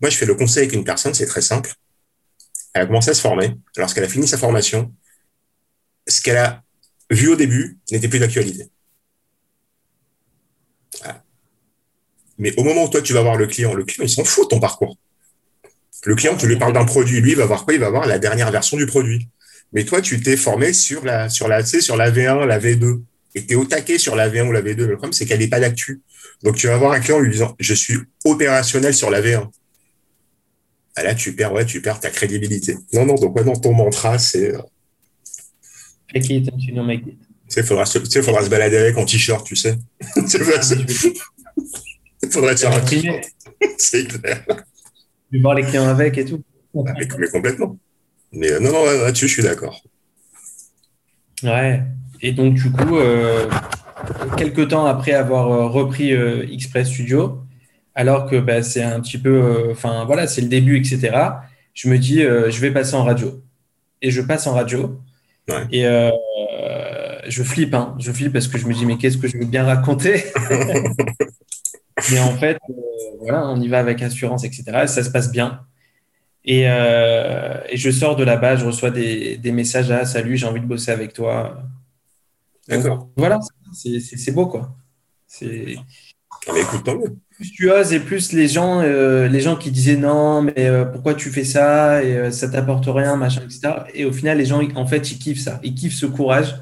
[0.00, 1.72] Moi, je fais le conseil avec une personne, c'est très simple.
[2.74, 3.54] Elle a commencé à se former.
[3.76, 4.92] Lorsqu'elle a fini sa formation,
[6.06, 6.62] ce qu'elle a
[7.10, 8.68] vu au début n'était plus d'actualité.
[12.38, 14.44] Mais au moment où toi, tu vas voir le client, le client, il s'en fout
[14.44, 14.96] de ton parcours.
[16.04, 17.74] Le client, tu lui parles d'un produit, lui, il va voir quoi?
[17.74, 19.28] Il va voir la dernière version du produit.
[19.72, 23.00] Mais toi, tu t'es formé sur la, sur la, sur la V1, la V2.
[23.34, 24.76] Et tu es au taquet sur la V1 ou la V2.
[24.76, 26.00] Le problème, c'est qu'elle n'est pas d'actu.
[26.42, 29.48] Donc, tu vas voir un client en lui disant, je suis opérationnel sur la V1.
[30.94, 32.76] Ah, là, tu perds, ouais, tu perds ta crédibilité.
[32.92, 34.52] Non, non, donc, ouais, ton mantra, c'est.
[36.12, 37.18] Fake it until you make it.
[37.56, 39.76] Il faudra, se, faudra se balader avec en t-shirt, tu sais.
[42.22, 42.84] Il faudrait faire un
[43.78, 44.44] C'est clair.
[45.30, 46.42] Tu voir les clients avec et tout?
[46.76, 47.76] Ah, mais, complètement.
[48.32, 49.82] Mais euh, non, non, là-dessus, je suis d'accord.
[51.42, 51.82] Ouais.
[52.20, 53.48] Et donc, du coup, euh,
[54.36, 57.42] quelques temps après avoir euh, repris Express Studio,
[57.94, 61.16] alors que bah, c'est un petit peu, enfin voilà, c'est le début, etc.,
[61.74, 63.40] je me dis, je vais passer en radio.
[64.02, 65.00] Et je passe en radio.
[65.70, 65.84] Et
[67.28, 67.94] je flippe, hein.
[67.98, 70.24] je flippe parce que je me dis, mais qu'est-ce que je veux bien raconter?
[72.12, 72.58] Mais en fait,
[73.20, 74.86] voilà, on y va avec assurance, etc.
[74.86, 75.60] Ça se passe bien.
[76.48, 80.66] Euh, et, je sors de là-bas, je reçois des, messages à salut, j'ai envie de
[80.66, 81.62] bosser avec toi.
[82.68, 83.08] D'accord.
[83.16, 83.40] Voilà,
[83.72, 84.74] c'est beau quoi.
[85.26, 85.76] C'est.
[86.46, 87.16] Ah, mais écoute, tant mieux.
[87.36, 90.84] Plus tu oses et plus les gens, euh, les gens qui disaient non, mais euh,
[90.84, 93.84] pourquoi tu fais ça et ça t'apporte rien, machin, etc.
[93.94, 95.60] Et au final, les gens, en fait, ils kiffent ça.
[95.62, 96.56] Ils kiffent ce courage.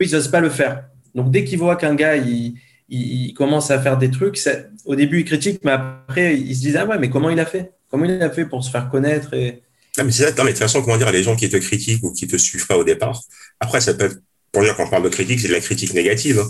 [0.00, 0.84] Ils n'osent pas le faire.
[1.14, 2.54] Donc, dès qu'ils voient qu'un gars, il,
[2.92, 4.38] il, commence à faire des trucs.
[4.84, 7.46] Au début, il critique, mais après, il se disent Ah ouais, mais comment il a
[7.46, 7.72] fait?
[7.90, 9.62] Comment il a fait pour se faire connaître et...
[9.98, 10.32] mais c'est ça.
[10.38, 12.66] mais de toute façon, comment dire, les gens qui te critiquent ou qui te suivent
[12.66, 13.20] pas au départ,
[13.60, 14.18] après, ça peut être,
[14.52, 16.40] pour dire, quand on parle de critique, c'est de la critique négative.
[16.40, 16.48] Hein.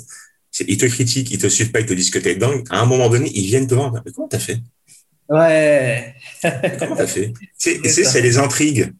[0.66, 2.64] Ils te critiquent, ils te suivent pas, ils te disent que es dingue.
[2.70, 3.92] À un moment donné, ils viennent te voir.
[3.92, 4.58] Mais comment t'as fait?
[5.28, 6.14] Ouais.
[6.78, 7.32] comment t'as fait?
[7.56, 8.92] C'est les intrigues.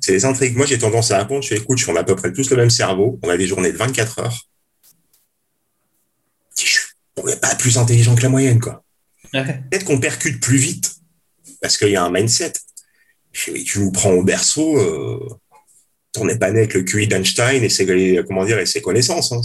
[0.00, 0.56] C'est les intrigues.
[0.56, 2.56] Moi, j'ai tendance à répondre, je fais, écoute, on a à peu près tous le
[2.56, 3.18] même cerveau.
[3.22, 4.48] On a des journées de 24 heures
[7.24, 8.84] on n'est pas plus intelligent que la moyenne, quoi.
[9.32, 10.94] Peut-être qu'on percute plus vite
[11.60, 12.52] parce qu'il y a un mindset.
[13.32, 15.28] Tu nous prends au berceau, euh,
[16.18, 19.32] on n'est pas né avec le QI d'Einstein et ses, comment dire, et ses connaissances.
[19.32, 19.40] Hein,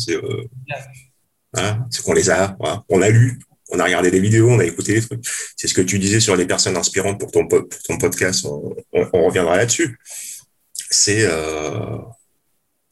[1.55, 2.55] hein, c'est qu'on les a,
[2.89, 3.39] on a lu,
[3.69, 5.25] on a regardé des vidéos, on a écouté des trucs.
[5.55, 8.45] C'est ce que tu disais sur les personnes inspirantes pour ton, ton podcast.
[8.45, 8.75] On,
[9.25, 9.97] reviendra là-dessus.
[10.91, 11.97] C'est euh,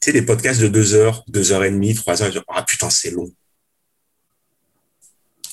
[0.04, 2.32] des podcasts de deux heures, deux heures et demie, trois heures.
[2.48, 3.30] Ah putain, c'est long.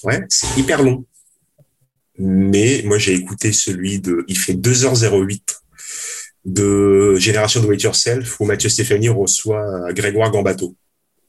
[0.06, 1.06] Ouais, c'est hyper long.
[2.18, 5.42] Mais moi, j'ai écouté celui de, il fait 2h08
[6.46, 10.76] de Génération de Wait Yourself où Mathieu Stéphanie reçoit Grégoire Gambato.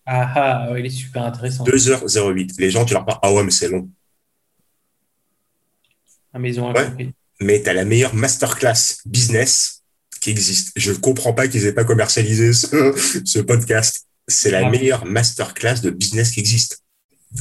[0.05, 1.65] Ah, ah il est super intéressant.
[1.65, 2.55] 2h08.
[2.59, 3.91] Les gens, tu leur parles, ah ouais, mais c'est long.
[6.33, 6.73] Ah, mais ils ont
[7.41, 9.83] Mais tu as la meilleure masterclass business
[10.21, 10.73] qui existe.
[10.77, 14.07] Je ne comprends pas qu'ils aient pas commercialisé ce, podcast.
[14.29, 14.71] C'est la ah.
[14.71, 16.83] meilleure masterclass de business qui existe.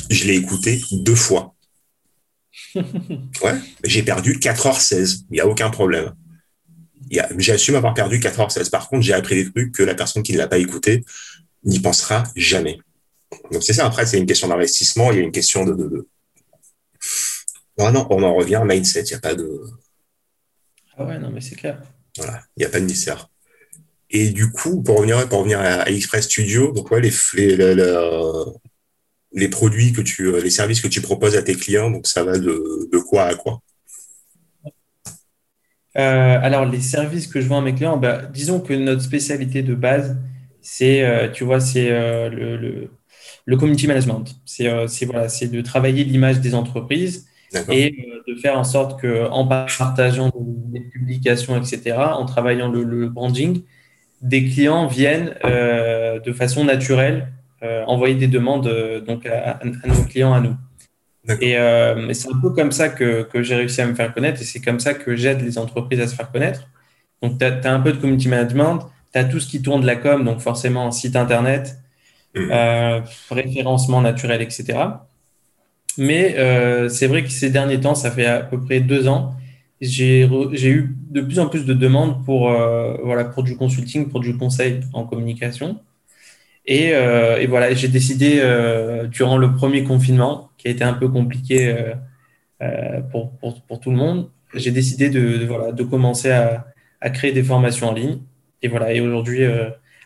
[0.09, 1.55] Je l'ai écouté deux fois.
[2.75, 5.25] ouais, j'ai perdu 4h16.
[5.29, 6.13] Il n'y a aucun problème.
[7.37, 8.69] J'assume avoir perdu 4h16.
[8.69, 11.03] Par contre, j'ai appris des trucs que la personne qui ne l'a pas écouté
[11.63, 12.79] n'y pensera jamais.
[13.51, 13.85] Donc c'est ça.
[13.85, 15.11] Après, c'est une question d'investissement.
[15.11, 16.07] Il y a une question de,
[17.77, 19.03] non, on en revient mindset.
[19.03, 19.61] Il n'y a pas de.
[20.97, 21.81] Ah ouais, non, mais c'est clair.
[22.17, 23.29] Voilà, il n'y a pas de mystère.
[24.09, 28.43] Et du coup, pour revenir, pour revenir à, Express Studio, donc ouais, les, les, les
[29.49, 31.91] produits que tu, euh, les services que tu proposes à tes clients.
[31.91, 33.59] Donc, ça va de, quoi à quoi?
[35.97, 39.61] Euh, Alors, les services que je vends à mes clients, bah, disons que notre spécialité
[39.61, 40.17] de base,
[40.61, 42.89] c'est, euh, tu vois, c'est le,
[43.45, 44.23] le, community management.
[44.45, 44.69] C'est,
[45.05, 47.27] voilà, c'est de travailler l'image des entreprises
[47.69, 53.63] et de faire en sorte que, en partageant des publications, etc., en travaillant le, branding,
[54.21, 57.34] des clients viennent de façon naturelle
[57.87, 60.55] envoyer des demandes euh, donc à, nos clients, à nous.
[61.41, 64.41] Et euh, c'est un peu comme ça que, que j'ai réussi à me faire connaître
[64.41, 66.67] et c'est comme ça que j'aide les entreprises à se faire connaître.
[67.21, 68.79] Donc, tu as, un peu de community management,
[69.11, 71.79] tu as tout ce qui tourne de la com, donc forcément site internet,
[72.35, 72.51] mmh.
[73.31, 74.77] référencement naturel, etc.
[75.97, 76.35] Mais
[76.89, 79.33] c'est vrai que ces derniers temps, ça fait à peu près deux ans,
[79.81, 82.51] j'ai eu de plus en plus de demandes pour,
[83.03, 85.79] voilà, pour du consulting, pour du conseil en communication.
[86.69, 91.07] Euh, et, voilà, j'ai décidé euh, durant le premier confinement, qui a été un peu
[91.07, 91.75] compliqué
[92.61, 96.67] euh, pour, pour, pour, tout le monde, j'ai décidé de, voilà, de commencer à,
[97.01, 98.19] à, créer des formations en ligne.
[98.61, 99.43] Et voilà, et aujourd'hui,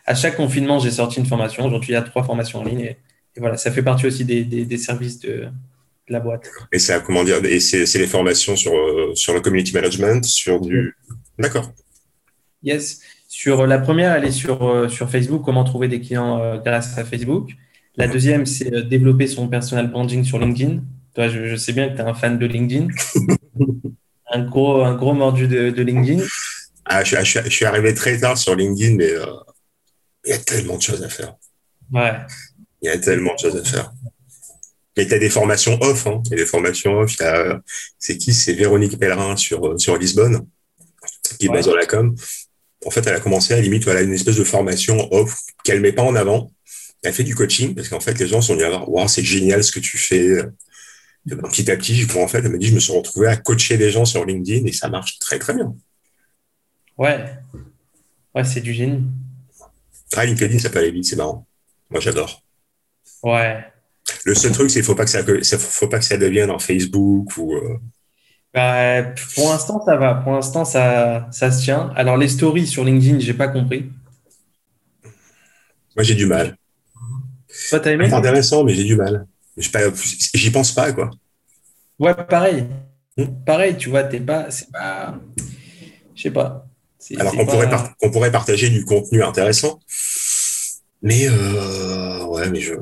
[0.04, 1.64] à chaque confinement, j'ai sorti une formation.
[1.64, 2.80] Aujourd'hui, il y a trois formations en ligne.
[2.80, 2.96] Et,
[3.38, 5.48] voilà, ça fait partie aussi des, des, des services de,
[6.08, 6.50] la boîte.
[6.72, 8.72] Et c'est comment dire Et c'est les formations sur
[9.14, 10.96] sur le community management, sur du.
[11.38, 11.72] D'accord.
[12.64, 13.00] Yes.
[13.32, 15.44] Sur la première, elle est sur sur Facebook.
[15.44, 17.52] Comment trouver des clients grâce à Facebook.
[17.96, 20.80] La deuxième, c'est développer son personal branding sur LinkedIn.
[21.14, 22.88] Toi, je, sais bien que tu es un fan de LinkedIn.
[24.32, 26.24] un gros un gros mordu de, de LinkedIn.
[26.84, 29.12] Ah, je, je, suis arrivé très tard sur LinkedIn, mais
[30.24, 31.36] il y a tellement de choses à faire.
[31.92, 32.12] Ouais.
[32.82, 33.92] Il y a tellement de choses à faire.
[34.96, 36.06] Mais tu as des formations off.
[36.08, 36.20] Hein.
[36.26, 37.16] Il y a des formations off.
[37.96, 38.34] C'est qui?
[38.34, 40.46] C'est Véronique Pellerin sur, sur Lisbonne,
[41.38, 42.14] qui est basée dans la com.
[42.86, 45.92] En fait, elle a commencé à limite, voilà, une espèce de formation off qu'elle met
[45.92, 46.50] pas en avant.
[47.02, 49.62] Elle fait du coaching parce qu'en fait, les gens sont venus voir, wow, c'est génial
[49.64, 50.42] ce que tu fais.
[51.26, 53.76] Ben, petit à petit, en fait, elle m'a dit, je me suis retrouvé à coacher
[53.76, 55.74] des gens sur LinkedIn et ça marche très, très bien.
[56.96, 57.24] Ouais.
[58.34, 59.02] Ouais, c'est du génie.
[60.16, 61.46] Ah, LinkedIn, ça peut aller vite, c'est marrant.
[61.90, 62.42] Moi, j'adore.
[63.22, 63.64] Ouais.
[64.24, 66.50] Le seul truc, c'est qu'il ne faut, pas que ça, faut pas que ça devienne
[66.50, 67.54] en Facebook ou.
[67.54, 67.78] Euh,
[68.52, 69.02] bah,
[69.34, 70.14] pour l'instant, ça va.
[70.14, 71.92] Pour l'instant, ça, ça se tient.
[71.94, 73.90] Alors, les stories sur LinkedIn, j'ai pas compris.
[75.96, 76.56] Moi, j'ai du mal.
[77.68, 78.06] Toi, t'as aimé?
[78.08, 79.26] C'est intéressant, mais j'ai du mal.
[79.56, 81.10] J'y pense pas, quoi.
[81.98, 82.66] Ouais, pareil.
[83.16, 83.26] Hmm?
[83.44, 84.50] Pareil, tu vois, t'es pas.
[84.50, 85.18] C'est pas.
[86.14, 86.66] Je sais pas.
[87.18, 87.68] Alors qu'on pourrait,
[88.12, 89.80] pourrait partager du contenu intéressant.
[91.02, 92.74] Mais, euh, ouais, mais je.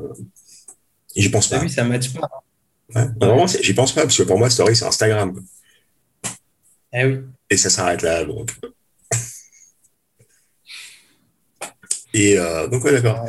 [1.15, 1.59] J'y pense pas.
[1.59, 2.29] Oui, ça ne matche pas.
[2.95, 3.07] Ouais.
[3.19, 5.33] Vraiment, j'y pense pas, parce que pour moi, Story, c'est Instagram.
[6.93, 7.19] Eh oui.
[7.49, 8.51] Et ça s'arrête là, donc.
[12.13, 13.25] Et euh, donc, ouais, d'accord.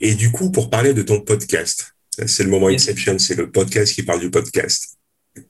[0.00, 1.94] Et du coup, pour parler de ton podcast,
[2.26, 4.98] c'est le moment Inception, c'est le podcast qui parle du podcast.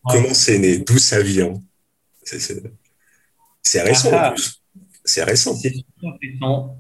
[0.05, 0.79] Comment c'est né?
[0.79, 1.55] D'où ça vient?
[2.25, 4.31] C'est récent en ah.
[4.31, 4.63] plus.
[5.05, 5.57] C'est récent.
[5.57, 5.73] C'est
[6.21, 6.79] récent.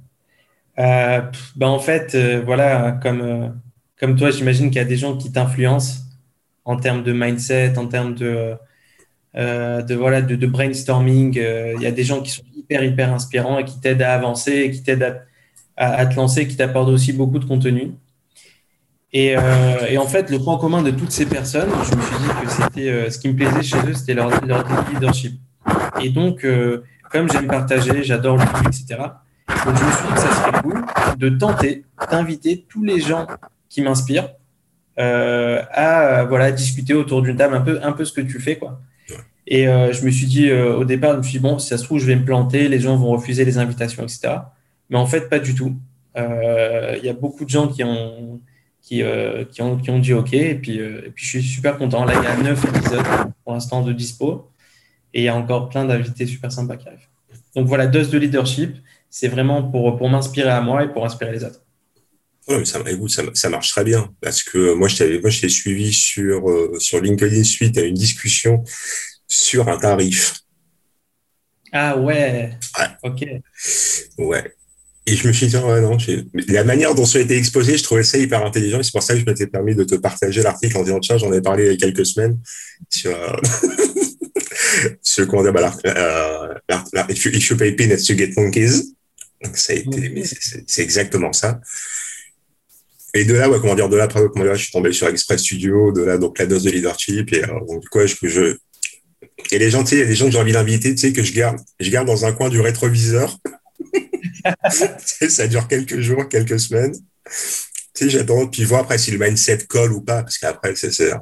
[0.78, 1.20] Euh,
[1.56, 3.48] ben en fait, euh, voilà, comme, euh,
[3.98, 6.02] comme toi, j'imagine qu'il y a des gens qui t'influencent
[6.64, 8.54] en termes de mindset, en termes de,
[9.34, 11.34] de, voilà, de, brainstorming.
[11.34, 14.70] Il y a des gens qui sont hyper, hyper inspirants et qui t'aident à avancer,
[14.70, 15.22] qui t'aident
[15.76, 17.92] à, te lancer, qui t'apportent aussi beaucoup de contenu.
[19.12, 19.34] Et,
[19.88, 22.50] et, en fait, le point commun de toutes ces personnes, je me suis dit que
[22.50, 25.38] c'était ce qui me plaisait chez eux, c'était leur, leur leadership.
[26.02, 26.46] Et donc,
[27.10, 29.02] comme j'aime partager, j'adore le public, etc.
[29.64, 30.84] Donc je me suis dit que ça serait cool
[31.18, 33.26] de tenter d'inviter tous les gens
[33.68, 34.30] qui m'inspirent
[34.98, 38.56] euh, à voilà discuter autour d'une table un peu un peu ce que tu fais
[38.56, 38.80] quoi.
[39.52, 41.68] Et euh, je me suis dit euh, au départ, je me suis dit bon si
[41.68, 44.36] ça se trouve je vais me planter, les gens vont refuser les invitations, etc.
[44.88, 45.76] Mais en fait pas du tout.
[46.16, 48.40] Il y a beaucoup de gens qui ont
[48.80, 50.32] qui, ont, qui ont dit OK.
[50.32, 52.04] Et puis, et puis, je suis super content.
[52.04, 53.04] Là, il y a neuf épisodes
[53.44, 54.50] pour l'instant de dispo.
[55.14, 57.08] Et il y a encore plein d'invités super sympas qui arrivent.
[57.54, 58.76] Donc voilà, dose de leadership,
[59.10, 61.60] c'est vraiment pour, pour m'inspirer à moi et pour inspirer les autres.
[62.48, 65.48] Ouais, mais ça, ça, ça, marche très bien parce que moi, je moi, je t'ai
[65.48, 68.64] suivi sur, euh, sur LinkedIn suite à une discussion
[69.32, 70.34] sur un tarif.
[71.72, 72.50] Ah ouais.
[72.78, 72.86] ouais.
[73.02, 73.24] Ok.
[74.18, 74.54] Ouais.
[75.06, 75.96] Et je me suis dit, ouais, non,
[76.48, 78.82] la manière dont ça a été exposé, je trouvais ça hyper intelligent.
[78.82, 81.32] C'est pour ça que je m'étais permis de te partager l'article en disant, tiens, j'en
[81.32, 82.38] ai parlé il y a quelques semaines
[82.90, 83.10] sur,
[85.02, 86.54] ce qu'on dit, bah, euh,
[87.08, 88.94] if, you, if you pay peanuts, you get monkeys.
[89.42, 90.24] Donc, ça a été,
[90.66, 91.58] c'est exactement ça.
[93.14, 95.08] Et de là, ouais, comment dire, de là, après, comment dire, je suis tombé sur
[95.08, 98.56] Express Studio, de là, donc, la dose de leadership, et, euh, donc, quoi, je, je,
[99.50, 100.98] et les gens, tu sais, il y a des gens que j'ai envie d'inviter, tu
[100.98, 103.38] sais, que je garde, je garde dans un coin du rétroviseur.
[105.28, 106.94] ça dure quelques jours, quelques semaines.
[107.94, 111.12] Tu sais, j'attends, puis voir après si le mindset colle ou pas, parce qu'après, c'est,
[111.12, 111.20] ouais.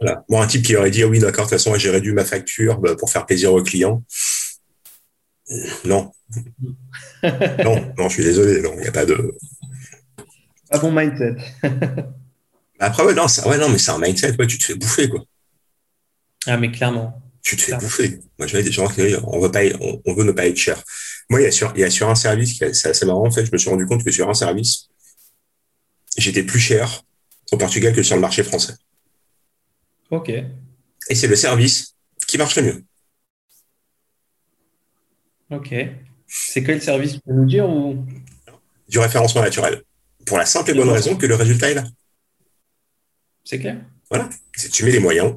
[0.00, 0.24] Voilà.
[0.28, 2.24] Moi, un type qui aurait dit, ah oui, d'accord, de toute façon, j'ai réduit ma
[2.24, 4.02] facture bah, pour faire plaisir aux clients.
[5.84, 6.10] Non.
[7.22, 9.34] non, non, je suis désolé, non, il n'y a pas de.
[10.68, 11.36] Pas bon mindset.
[12.78, 15.08] Après, ouais, non, ça, ouais, non mais c'est un mindset, ouais, tu te fais bouffer,
[15.08, 15.24] quoi.
[16.46, 17.20] Ah, mais clairement.
[17.42, 18.20] Tu te fais bouffer.
[18.38, 19.60] Moi, j'ai des gens qui on veut, pas,
[20.04, 20.82] on, veut ne pas être cher.
[21.30, 23.30] Moi, il y a sur, il y a sur un service, c'est assez marrant, en
[23.30, 24.88] fait, je me suis rendu compte que sur un service,
[26.16, 27.02] j'étais plus cher
[27.52, 28.74] au Portugal que sur le marché français.
[30.10, 30.28] OK.
[30.28, 31.94] Et c'est le service
[32.26, 32.84] qui marche le mieux.
[35.50, 35.74] OK.
[36.26, 38.04] C'est quel service Tu peux nous dire ou...
[38.88, 39.82] Du référencement naturel.
[40.26, 41.84] Pour la simple et bonne raison que le résultat est là.
[43.44, 43.78] C'est clair.
[44.10, 44.28] Voilà.
[44.72, 45.36] Tu mets les moyens,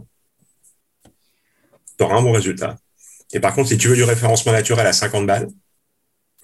[2.00, 2.78] tu auras un bon résultat.
[3.34, 5.50] Et par contre, si tu veux du référencement naturel à 50 balles,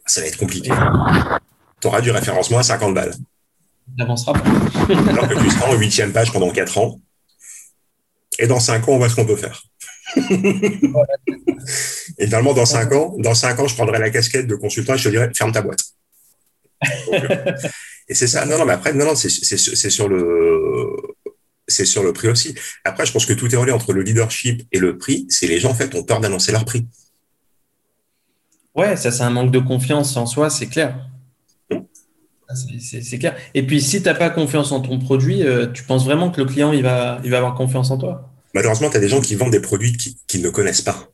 [0.06, 0.72] ça va être compliqué.
[1.82, 3.14] Tu auras du référencement à 50 balles.
[3.14, 4.50] Tu n'avanceras pas.
[5.10, 7.00] Alors que tu seras en huitième page pendant 4 ans
[8.38, 9.64] et dans cinq ans, on voit ce qu'on peut faire.
[12.18, 14.98] et finalement, dans cinq ans, dans cinq ans, je prendrai la casquette de consultant et
[14.98, 15.80] je te dirai ferme ta boîte.
[18.08, 18.46] Et c'est ça.
[18.46, 21.15] Non, non, mais après, non, non, c'est sur le
[21.68, 22.56] c'est sur le prix aussi.
[22.84, 25.26] Après, je pense que tout est relié entre le leadership et le prix.
[25.30, 26.86] C'est les gens, en fait, ont peur d'annoncer leur prix.
[28.76, 31.10] Ouais, ça, c'est un manque de confiance en soi, c'est clair.
[32.80, 33.36] C'est clair.
[33.54, 36.42] Et puis, si tu n'as pas confiance en ton produit, euh, tu penses vraiment que
[36.42, 38.32] le client, il va, il va avoir confiance en toi?
[38.54, 39.98] Malheureusement, tu as des gens qui vendent des produits
[40.28, 41.10] qu'ils ne connaissent pas.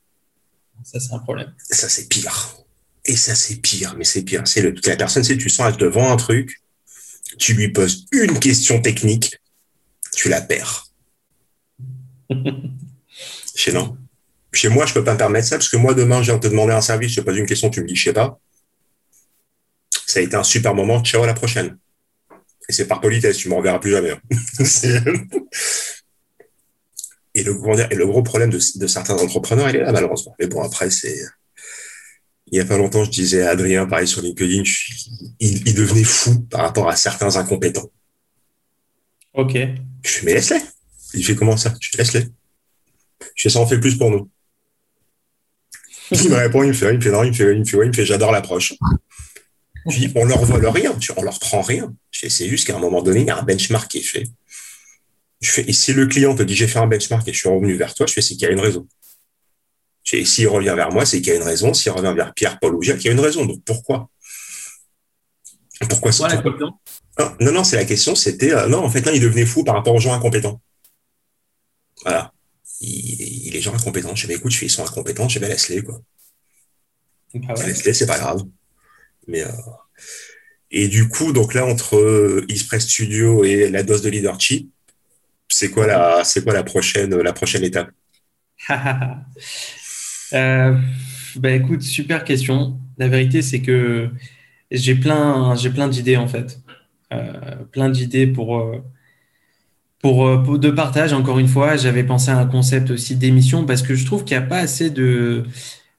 [0.84, 1.54] Ça, c'est un problème.
[1.70, 2.58] Ça, c'est pire.
[3.06, 4.44] Et ça, c'est pire, mais c'est pire.
[4.46, 6.62] C'est la personne, si tu sens, elle te vend un truc,
[7.38, 9.38] tu lui poses une question technique,
[10.16, 10.88] tu la perds.
[13.56, 13.98] Chez non.
[14.54, 16.48] Chez moi, je peux pas me permettre ça, parce que moi, demain, je viens te
[16.48, 18.40] demander un service, je te pose une question, tu me dis, je sais pas
[20.12, 21.02] ça a été un super moment.
[21.04, 21.78] Ciao, à la prochaine.
[22.70, 24.12] Et c'est par politesse, tu ne me reverras plus jamais.
[24.12, 24.20] Hein.
[27.34, 30.36] et, le gros, et le gros problème de, certains entrepreneurs, il est là, malheureusement.
[30.40, 31.18] Mais bon, après, c'est.
[32.48, 34.64] Il n'y a pas longtemps, je disais à Adrien, pareil sur LinkedIn,
[35.40, 37.90] il, devenait fou par rapport à certains incompétents.
[39.34, 39.58] Ok.
[40.04, 40.62] Je fais, mais laisse-les.
[41.14, 41.74] Il fait comment ça?
[41.80, 42.28] Je fais, laisse-les.
[43.36, 44.30] Je fais, ça en fait plus pour nous.
[46.12, 47.66] Il me répond, il me fait, il me fait, non, il me fait, il me
[47.66, 48.74] fait, il me fait j'adore l'approche.
[49.88, 51.94] Je dis, on leur vole rien, on leur prend rien.
[52.12, 54.28] C'est juste qu'à un moment donné, il y a un benchmark qui est fait.
[55.40, 57.50] Je fais, et si le client te dit j'ai fait un benchmark et je suis
[57.50, 58.88] revenu vers toi, je fais c'est qu'il y a une raison.
[60.14, 61.74] Et s'il revient vers moi, c'est qu'il y a une raison.
[61.74, 63.46] S'il revient vers Pierre, Paul ou Jacques, il y a une raison.
[63.46, 64.10] Donc pourquoi?
[65.90, 66.24] Pourquoi c'est
[67.20, 68.16] non, non, non, c'est la question.
[68.16, 70.62] C'était euh, non, en fait là, il devenait fou par rapport aux gens incompétents.
[72.04, 72.32] Voilà.
[72.80, 74.16] Il, est les gens incompétents.
[74.16, 75.30] Je dis, écoute, ils sont incompétents.
[75.30, 76.02] Je vais laisse-les quoi.
[77.48, 78.42] Ah Laisse-les, c'est pas grave.
[79.28, 79.52] Mais, euh,
[80.72, 84.70] et du coup, donc là, entre euh, Express Studio et la dose de leadership,
[85.50, 87.92] c'est quoi la, c'est quoi la prochaine, la prochaine étape?
[90.34, 90.74] Euh,
[91.36, 92.80] bah, écoute, super question.
[92.98, 94.10] La vérité, c'est que
[94.72, 96.60] j'ai plein, j'ai plein d'idées en fait,
[97.72, 98.72] plein d'idées pour,
[100.02, 101.14] pour, pour, de partage.
[101.14, 104.38] Encore une fois, j'avais pensé à un concept aussi d'émission parce que je trouve qu'il
[104.38, 105.46] n'y a pas assez de,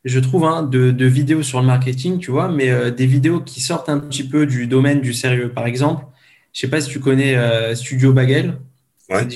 [0.05, 3.61] je trouve, hein, de, vidéos sur le marketing, tu vois, mais euh, des vidéos qui
[3.61, 5.51] sortent un petit peu du domaine du sérieux.
[5.51, 6.05] Par exemple,
[6.53, 8.59] je sais pas si tu connais euh, Studio Bagel.
[9.09, 9.27] Ouais.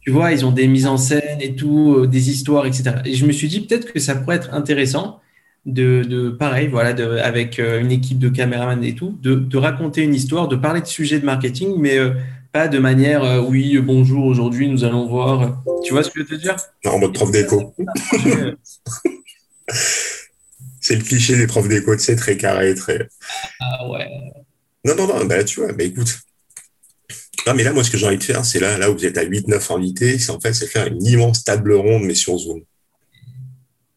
[0.00, 2.96] Tu vois, ils ont des mises en scène et tout, euh, des histoires, etc.
[3.04, 5.20] Et je me suis dit peut-être que ça pourrait être intéressant
[5.66, 10.02] de, de pareil, voilà, de, avec une équipe de caméramans et tout, de, de, raconter
[10.02, 11.98] une histoire, de parler de sujets de marketing, mais
[12.52, 15.62] pas de manière, oui, bonjour, aujourd'hui nous allons voir.
[15.84, 17.74] Tu vois ce que je veux te dire En mode prof d'écho.
[20.80, 23.08] c'est le cliché des profs d'éco, c'est très carré, très.
[23.60, 24.08] Ah ouais.
[24.84, 26.20] Non, non, non, bah tu vois, bah écoute.
[27.46, 29.04] Non, mais là, moi, ce que j'ai envie de faire, c'est là, là où vous
[29.04, 32.36] êtes à 8-9 invités, c'est en fait, c'est faire une immense table ronde, mais sur
[32.38, 32.62] Zoom.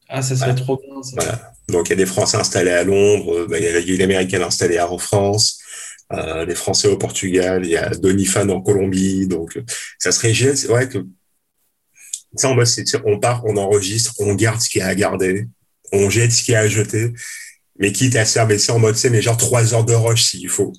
[0.08, 1.15] Ah, ça serait trop bien, ça.
[1.15, 1.53] Voilà.
[1.69, 4.41] Donc, il y a des Français installés à Londres, bah, il y a une Américaine
[4.41, 5.60] installée en France,
[6.13, 9.60] euh, les Français au Portugal, il y a Donifan en Colombie, donc
[9.99, 10.58] ça serait génial.
[10.58, 11.05] C'est vrai que
[12.36, 12.58] ça, on,
[13.05, 15.47] on part, on enregistre, on garde ce qu'il y a à garder,
[15.91, 17.13] on jette ce qu'il y a à jeter,
[17.77, 20.49] mais quitte à faire ça en mode, c'est mais genre trois heures de rush s'il
[20.49, 20.73] faut.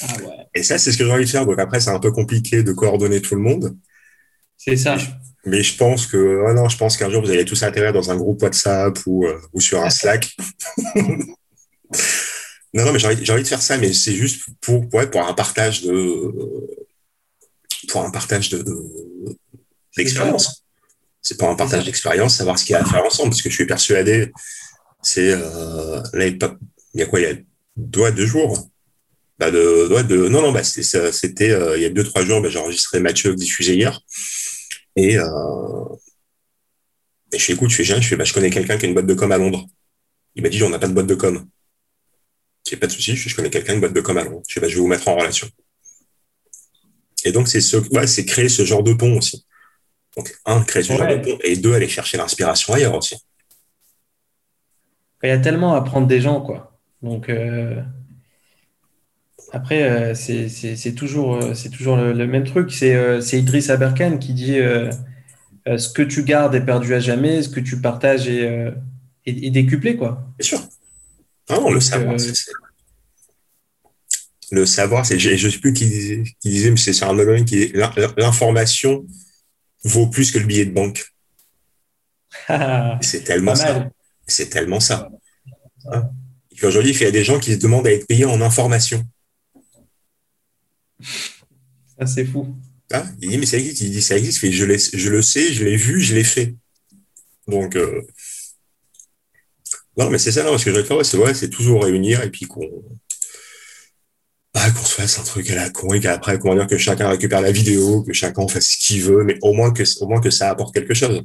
[0.00, 0.46] Ah ouais.
[0.54, 1.46] Et ça, c'est ce que j'ai envie de faire.
[1.46, 3.76] Donc après, c'est un peu compliqué de coordonner tout le monde.
[4.56, 4.96] C'est ça.
[5.46, 8.16] Mais je, pense que, non, je pense qu'un jour, vous allez tous intégrer dans un
[8.16, 10.34] groupe WhatsApp ou, euh, ou sur un Slack.
[10.96, 15.28] non, non, mais j'ai envie, envie, de faire ça, mais c'est juste pour, pour, pour
[15.28, 16.32] un partage de,
[17.88, 18.64] pour un partage de,
[19.96, 20.64] d'expérience
[21.24, 23.48] c'est pas un partage d'expérience, savoir ce qu'il y a à faire ensemble, parce que
[23.48, 24.30] je suis persuadé,
[25.02, 26.38] c'est euh, là, il
[26.94, 27.34] y a quoi, il y a
[27.76, 28.68] deux, deux jours?
[29.38, 32.50] Bah de, de, non, non, bah c'était euh, il y a deux, trois jours, bah,
[32.50, 34.00] j'ai enregistré Mathieu diffusé hier.
[34.96, 35.24] Et, euh,
[37.32, 38.94] et je fais écoute, je fais, je, fais, bah, je connais quelqu'un qui a une
[38.94, 39.66] boîte de com à Londres.
[40.34, 41.46] Il m'a dit, on n'a pas de boîte de com.
[42.68, 44.42] J'ai pas de souci, je, je connais quelqu'un, une boîte de com à Londres.
[44.48, 45.48] Je, fais, bah, je vais vous mettre en relation.
[47.24, 49.46] Et donc, c'est ce, ouais, c'est créer ce genre de pont aussi.
[50.16, 53.16] Donc, un, créer ce genre de pont, et deux, aller chercher l'inspiration ailleurs aussi.
[55.22, 56.78] Il y a tellement à apprendre des gens, quoi.
[57.02, 57.82] Donc, euh,
[59.54, 62.72] après, euh, c'est toujours, euh, c'est toujours le, même truc.
[62.72, 64.58] C'est Idriss Aberkan qui dit
[65.66, 68.74] ce que tu gardes est perdu à jamais, ce que tu partages est,
[69.26, 70.26] est, décuplé, quoi.
[70.38, 70.60] Bien sûr.
[71.50, 72.16] Non, le savoir,
[74.50, 77.44] Le savoir, c'est, je ne sais plus qui disait, qui disait mais c'est un domaine
[77.44, 77.72] qui
[78.16, 79.06] l'information
[79.84, 81.14] vaut plus que le billet de banque.
[83.02, 83.88] c'est tellement ça.
[84.26, 85.10] C'est tellement ça.
[86.60, 89.06] Aujourd'hui, il y a des gens qui se demandent à être payés en information.
[91.98, 92.54] Ça, c'est fou.
[92.92, 93.80] Ah, il dit, mais ça existe.
[93.80, 94.38] Il dit, ça existe.
[94.44, 94.50] je,
[94.98, 96.54] je le sais, je l'ai vu, je l'ai fait.
[97.46, 98.02] Donc, euh,
[99.96, 102.22] non, mais c'est ça, non, ce que je vais faire, c'est ouais, c'est toujours réunir
[102.22, 102.68] et puis qu'on
[104.52, 107.08] bah, qu'on se fasse un truc à la con et qu'après, comment dire, que chacun
[107.08, 110.20] récupère la vidéo, que chacun fasse ce qu'il veut, mais au moins que, au moins
[110.20, 111.22] que ça apporte quelque chose.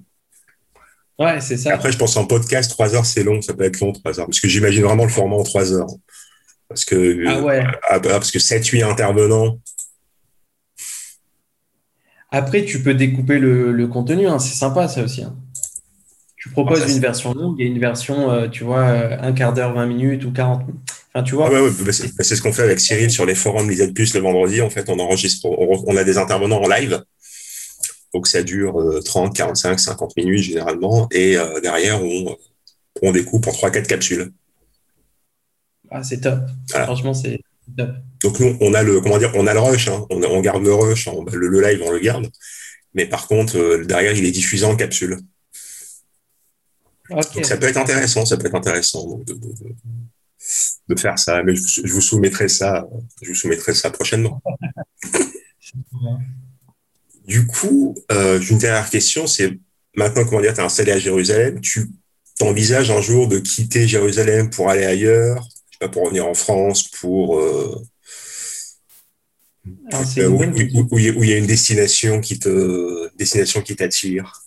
[1.19, 1.73] Ouais, c'est ça.
[1.73, 4.25] Après, je pense en podcast, trois heures, c'est long, ça peut être long, trois heures,
[4.25, 5.89] parce que j'imagine vraiment le format en trois heures.
[6.69, 7.63] Parce que, ah ouais.
[7.89, 9.59] Ah, parce que 7-8 intervenants.
[12.31, 15.23] Après, tu peux découper le, contenu, hein, c'est sympa ça aussi.
[15.23, 15.35] Hein.
[16.37, 19.51] Tu proposes ah, une version longue et une version, euh, tu vois, euh, un quart
[19.51, 20.81] d'heure, 20 minutes ou 40 minutes.
[21.11, 21.47] Enfin, tu vois.
[21.47, 24.21] Ah bah, bah, c'est ce qu'on fait avec Cyril sur les forums Lisette Plus le
[24.21, 24.61] vendredi.
[24.61, 27.03] En fait, on enregistre, on, a des intervenants en live.
[28.13, 31.07] Donc, ça dure 30, 45, 50 minutes généralement.
[31.11, 32.37] Et euh, derrière, on,
[33.01, 34.31] on découpe en 3-4 capsules.
[35.91, 36.39] Ah, c'est top.
[36.69, 37.39] Franchement, c'est
[37.77, 37.91] top.
[38.23, 39.87] Donc, nous, on a le, comment dire, on a le rush.
[39.87, 40.05] Hein.
[40.09, 41.07] On, garde le rush.
[41.07, 42.29] Le, live, on le garde.
[42.93, 45.19] Mais par contre, derrière, il est diffusé en capsule
[47.43, 49.19] ça peut être intéressant, ça peut être intéressant
[50.87, 51.43] de, faire ça.
[51.43, 52.87] Mais je, vous soumettrai ça,
[53.21, 54.41] je vous soumettrai ça prochainement.
[57.27, 59.57] du coup, euh, une dernière question, c'est
[59.95, 61.89] maintenant comment dire, tu es installé à Jérusalem, tu
[62.37, 65.47] t'envisages un jour de quitter Jérusalem pour aller ailleurs,
[65.87, 67.81] pour revenir en France, pour euh,
[70.27, 74.43] où, il y a une destination qui te destination qui t'attire.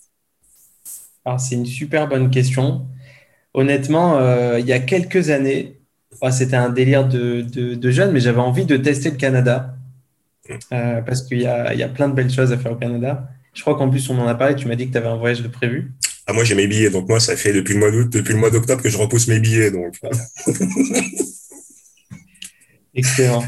[1.25, 2.85] Alors, c'est une super bonne question.
[3.53, 5.79] Honnêtement, euh, il y a quelques années,
[6.31, 9.75] c'était un délire de, de, jeune, mais j'avais envie de tester le Canada
[10.71, 13.29] euh, parce qu'il y a, y a, plein de belles choses à faire au Canada.
[13.53, 14.55] Je crois qu'en plus, on en a parlé.
[14.55, 15.91] Tu m'as dit que tu avais un voyage de prévu.
[16.25, 16.89] Ah, moi, j'ai mes billets.
[16.89, 19.27] Donc, moi, ça fait depuis le mois d'août, depuis le mois d'octobre que je repousse
[19.27, 19.71] mes billets.
[19.71, 19.95] Donc.
[22.95, 23.43] Excellent.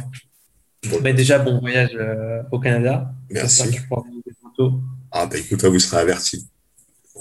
[1.02, 3.12] Ben, déjà, bon voyage euh, au Canada.
[3.30, 3.80] Merci.
[5.12, 6.48] Ah, bah écoute, vous serez averti.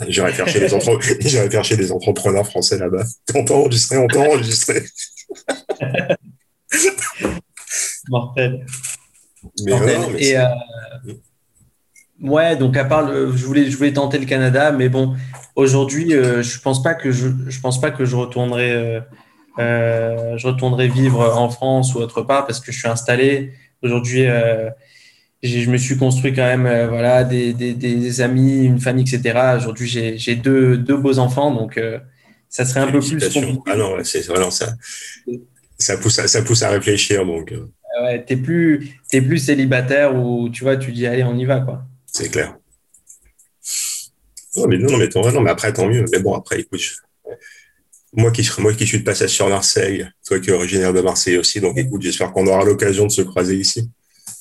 [0.09, 1.01] J'irai chercher des, entre...
[1.29, 3.05] chercher des entrepreneurs français là-bas.
[3.35, 4.85] On peut enregistrer, on peut enregistrer.
[8.09, 8.67] Mortel.
[9.67, 10.01] Mortel.
[10.19, 10.47] Et euh,
[12.25, 15.15] ouais, donc à part, je voulais, je voulais tenter le Canada, mais bon,
[15.55, 19.03] aujourd'hui, euh, je pense pas que je, je pense pas que je retournerai,
[19.59, 23.53] euh, je retournerai vivre en France ou autre part parce que je suis installé.
[23.83, 24.27] Aujourd'hui,
[25.45, 29.39] je me suis construit quand même euh, voilà, des, des, des, amis, une famille, etc.
[29.57, 31.99] Aujourd'hui, j'ai deux, deux, beaux enfants, donc euh,
[32.49, 33.61] ça serait un peu plus compliqué.
[33.67, 34.75] Ah non, c'est vraiment ça.
[35.79, 37.27] Ça pousse, à, ça pousse à réfléchir.
[37.27, 37.71] Donc, euh.
[38.03, 41.61] ouais, t'es plus, es plus célibataire ou tu vois, tu dis allez, on y va.
[41.61, 41.85] quoi.
[42.15, 42.57] C'est clair.
[44.57, 46.05] Non, mais, non, mais, non, mais après, tant mieux.
[46.13, 46.81] Mais bon, après, écoute,
[48.13, 51.39] moi, qui, moi qui suis de passage sur Marseille, toi qui es originaire de Marseille
[51.39, 53.91] aussi, donc écoute, j'espère qu'on aura l'occasion de se croiser ici.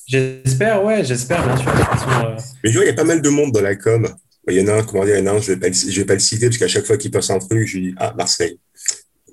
[0.06, 1.70] J'espère, ouais, j'espère, bien sûr.
[1.70, 2.38] Euh.
[2.64, 4.08] Mais je vois, il y a pas mal de monde dans la com.
[4.48, 5.72] Il y en a un, comment dire, il y en a un, je vais pas,
[5.72, 7.88] je vais pas le citer parce qu'à chaque fois qu'il passe un truc, je lui
[7.88, 8.60] dis, ah, Marseille.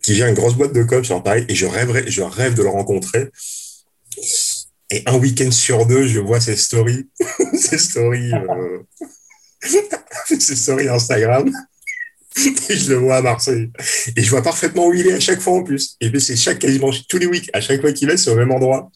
[0.02, 2.62] Qui gère une grosse boîte de com, c'est pareil, et je rêverais, je rêve de
[2.62, 3.28] le rencontrer.
[4.90, 7.08] Et un week-end sur deux, je vois ses stories,
[7.54, 8.78] ses stories, euh...
[10.26, 11.50] ses stories Instagram.
[12.68, 13.70] Et je le vois à Marseille.
[14.16, 15.96] Et je vois parfaitement où il est à chaque fois en plus.
[16.00, 18.36] Et puis c'est chaque quasiment tous les week, à chaque fois qu'il est, c'est au
[18.36, 18.90] même endroit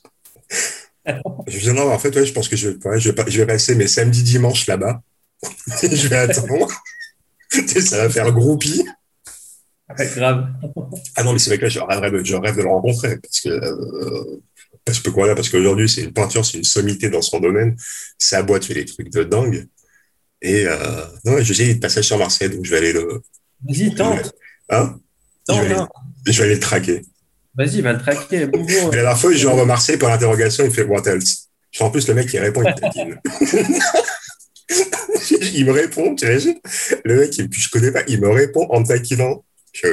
[1.46, 3.74] je dis non, en fait, ouais, je pense que je, je, vais, je vais passer
[3.74, 5.02] mes samedis, dimanches là-bas.
[5.82, 6.68] je vais attendre.
[7.50, 8.84] ça va faire groupie.
[9.98, 10.46] grave.
[11.16, 13.18] Ah non, mais c'est vrai que là, je rêve, je rêve de le rencontrer.
[13.18, 14.40] Parce que, euh,
[14.84, 17.76] parce que quoi là Parce qu'aujourd'hui, c'est une peinture, c'est une sommité dans son domaine.
[18.18, 19.66] Sa boîte fait des trucs de dingue.
[20.42, 23.22] Et euh, non, je sais, il passage sur Marseille, donc je vais aller le.
[23.66, 24.34] Vas-y, tente.
[24.68, 24.98] Hein?
[25.48, 25.76] Je, vais aller,
[26.26, 27.02] je vais aller le traquer.
[27.56, 28.40] Vas-y, va le traquer.
[28.40, 31.48] la dernière fois, je envoie Marseille pour l'interrogation, il fait What else?
[31.80, 33.20] En plus, le mec, il répond, il taquine.
[35.54, 36.58] il me répond, tu imagines?
[37.04, 39.44] Le mec, je connais pas, il me répond en taquinant.
[39.72, 39.88] Je...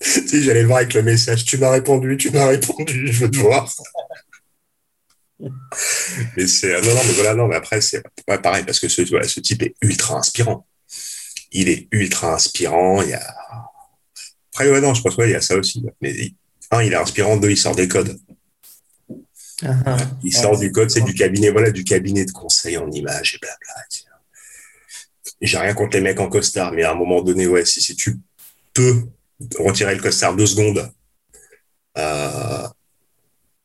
[0.00, 3.30] si j'allais le voir avec le message, tu m'as répondu, tu m'as répondu, je veux
[3.30, 3.72] te voir.
[5.40, 8.02] mais c'est non, non, mais voilà, non, mais après c'est
[8.42, 10.66] pareil parce que ce, ce type est ultra inspirant.
[11.52, 13.02] Il est ultra inspirant.
[13.02, 13.36] Il y a
[14.58, 15.84] après, ouais, non, je pense qu'il y a ça aussi.
[16.00, 16.32] Mais
[16.72, 18.18] un, il est inspirant, deux, il sort des codes.
[19.64, 23.34] Ah, il sort du code, c'est du cabinet, voilà, du cabinet de conseil en images
[23.34, 23.84] et blabla.
[25.40, 27.94] J'ai rien contre les mecs en costard, mais à un moment donné, ouais, si, si
[27.94, 28.18] tu
[28.74, 29.04] peux
[29.58, 30.90] retirer le costard deux secondes
[31.96, 32.68] euh,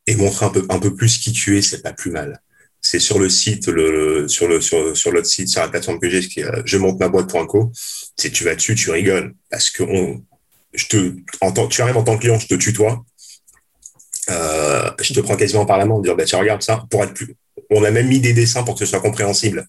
[0.07, 2.41] et montrer un peu, un peu plus qui tu es, c'est pas plus mal.
[2.81, 6.09] C'est sur le site, le, sur le sur, sur l'autre site, sur la plateforme que
[6.09, 7.71] j'ai, qui est je monte ma boîte.co.
[7.73, 10.23] Si tu vas dessus, tu rigoles parce que on,
[10.73, 13.05] je te, en tant, tu arrives en tant que client, je te tutoie.
[14.29, 17.03] Euh, je te prends quasiment par la main en disant, bah, tu regardes ça, pour
[17.03, 17.35] être plus,
[17.69, 19.67] on a même mis des dessins pour que ce soit compréhensible.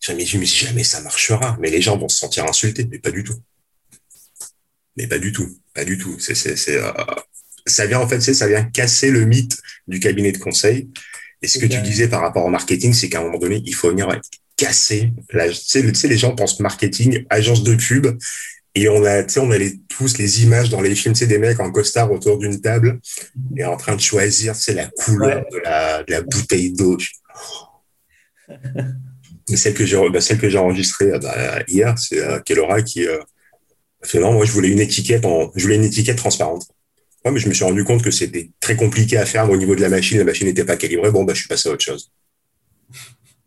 [0.00, 1.56] Je me dis, jamais ça marchera.
[1.60, 2.86] Mais les gens vont se sentir insultés.
[2.90, 3.36] Mais pas du tout.
[4.96, 5.48] Mais pas du tout.
[5.74, 6.16] Pas du tout.
[6.18, 6.90] C'est, c'est, c'est, euh,
[7.66, 10.90] ça vient, en fait, c'est, ça vient casser le mythe du cabinet de conseil.
[11.40, 13.74] Et ce que tu disais par rapport au marketing, c'est qu'à un moment donné, il
[13.74, 14.08] faut venir
[14.56, 15.12] casser.
[15.32, 18.16] La, tu, sais, tu sais, les gens pensent marketing, agence de pub,
[18.74, 21.26] et on a, tu sais, on a les, tous les images dans les films, c'est
[21.26, 23.00] des mecs en costard autour d'une table
[23.56, 26.96] et en train de choisir, c'est la couleur de, la, de la bouteille d'eau.
[29.54, 33.18] celle que j'ai, bah, celle que j'ai enregistrée bah, hier, c'est euh, Kelora qui euh,
[34.14, 36.66] moi je voulais une étiquette en, je voulais une étiquette transparente.
[37.24, 39.76] Ouais, mais je me suis rendu compte que c'était très compliqué à faire au niveau
[39.76, 40.18] de la machine.
[40.18, 41.12] La machine n'était pas calibrée.
[41.12, 42.10] Bon, bah, je suis passé à autre chose.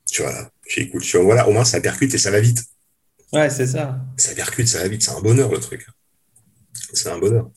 [0.09, 1.03] Tu vois, j'écoute.
[1.03, 2.63] Tu vois, voilà, au moins ça percute et ça va vite.
[3.33, 3.99] Ouais, c'est ça.
[4.15, 5.03] Ça percute, ça va vite.
[5.03, 5.85] C'est un bonheur le truc.
[6.93, 7.49] C'est un bonheur.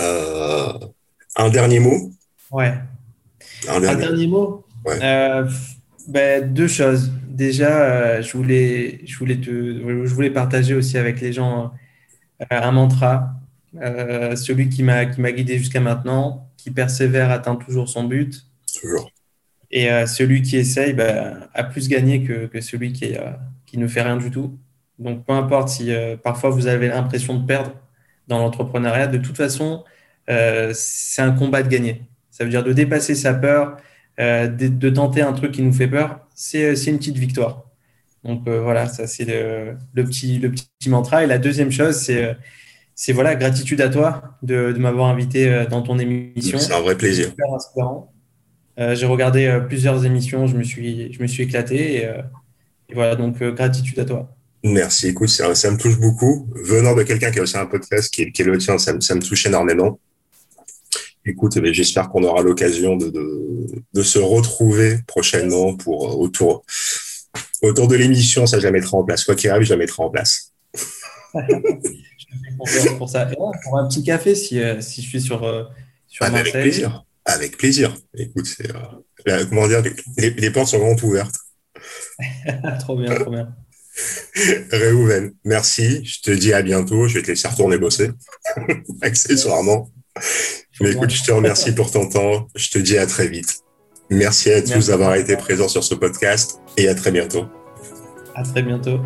[0.00, 0.72] Euh,
[1.36, 2.10] un dernier mot?
[2.50, 2.74] Ouais.
[3.68, 4.64] Un dernier, mot?
[4.84, 4.98] Ouais.
[5.02, 5.48] Euh,
[6.08, 7.12] ben, deux choses.
[7.28, 11.72] Déjà, euh, je voulais, je voulais te, je voulais partager aussi avec les gens
[12.50, 13.34] un mantra
[13.80, 18.46] euh, celui qui m'a qui m'a guidé jusqu'à maintenant, qui persévère atteint toujours son but.
[18.80, 19.10] Toujours.
[19.70, 23.30] Et euh, celui qui essaye bah, a plus gagné que, que celui qui, euh,
[23.64, 24.58] qui ne fait rien du tout.
[24.98, 25.90] Donc peu importe si
[26.22, 27.72] parfois vous avez l'impression de perdre
[28.28, 29.84] dans l'entrepreneuriat, de toute façon,
[30.28, 32.02] c'est un combat de gagner.
[32.30, 33.78] Ça veut dire de dépasser sa peur,
[34.18, 37.64] de, de, tenter un truc qui nous fait peur, c'est une petite victoire.
[38.24, 41.24] Donc voilà, ça c'est le, le, petit, le petit mantra.
[41.24, 42.36] Et la deuxième chose, c'est
[42.94, 46.58] c'est voilà, gratitude à toi de, m'avoir invité euh, dans ton émission.
[46.58, 47.32] C'est un vrai plaisir.
[48.78, 52.04] Euh, j'ai regardé euh, plusieurs émissions, je me suis, je me suis éclaté
[52.88, 54.36] et, voilà, donc gratitude à toi.
[54.62, 56.48] Merci, écoute, ça, me touche beaucoup.
[56.54, 58.92] Venant de quelqu'un qui a aussi un podcast qui est, qui est le tien, ça,
[58.92, 59.98] me touche énormément.
[61.24, 63.10] Écoute, eh j'espère qu'on aura l'occasion de,
[63.94, 66.64] de, se retrouver prochainement pour autour,
[67.62, 68.46] autour de l'émission.
[68.46, 69.24] Ça, je la mettrai en place.
[69.24, 70.52] Quoi qu'il arrive, je la mettrai en place.
[72.98, 73.26] pour ça.
[73.26, 75.64] pour un petit café si, euh, si je suis sur, euh,
[76.06, 77.04] sur ah, Avec plaisir.
[77.24, 77.96] Avec plaisir.
[78.16, 78.48] Écoute,
[79.28, 79.82] euh, comment dire,
[80.16, 81.36] les, les, portes sont grandes ouvertes.
[82.80, 83.54] trop bien, trop bien.
[84.70, 86.04] Réhouven, merci.
[86.04, 87.06] Je te dis à bientôt.
[87.08, 88.10] Je vais te laisser retourner bosser,
[89.02, 89.90] accessoirement.
[90.80, 92.48] Mais écoute, je te remercie pour ton temps.
[92.54, 93.62] Je te dis à très vite.
[94.12, 97.46] Merci à tous d'avoir été présents sur ce podcast et à très bientôt.
[98.34, 99.00] À très bientôt.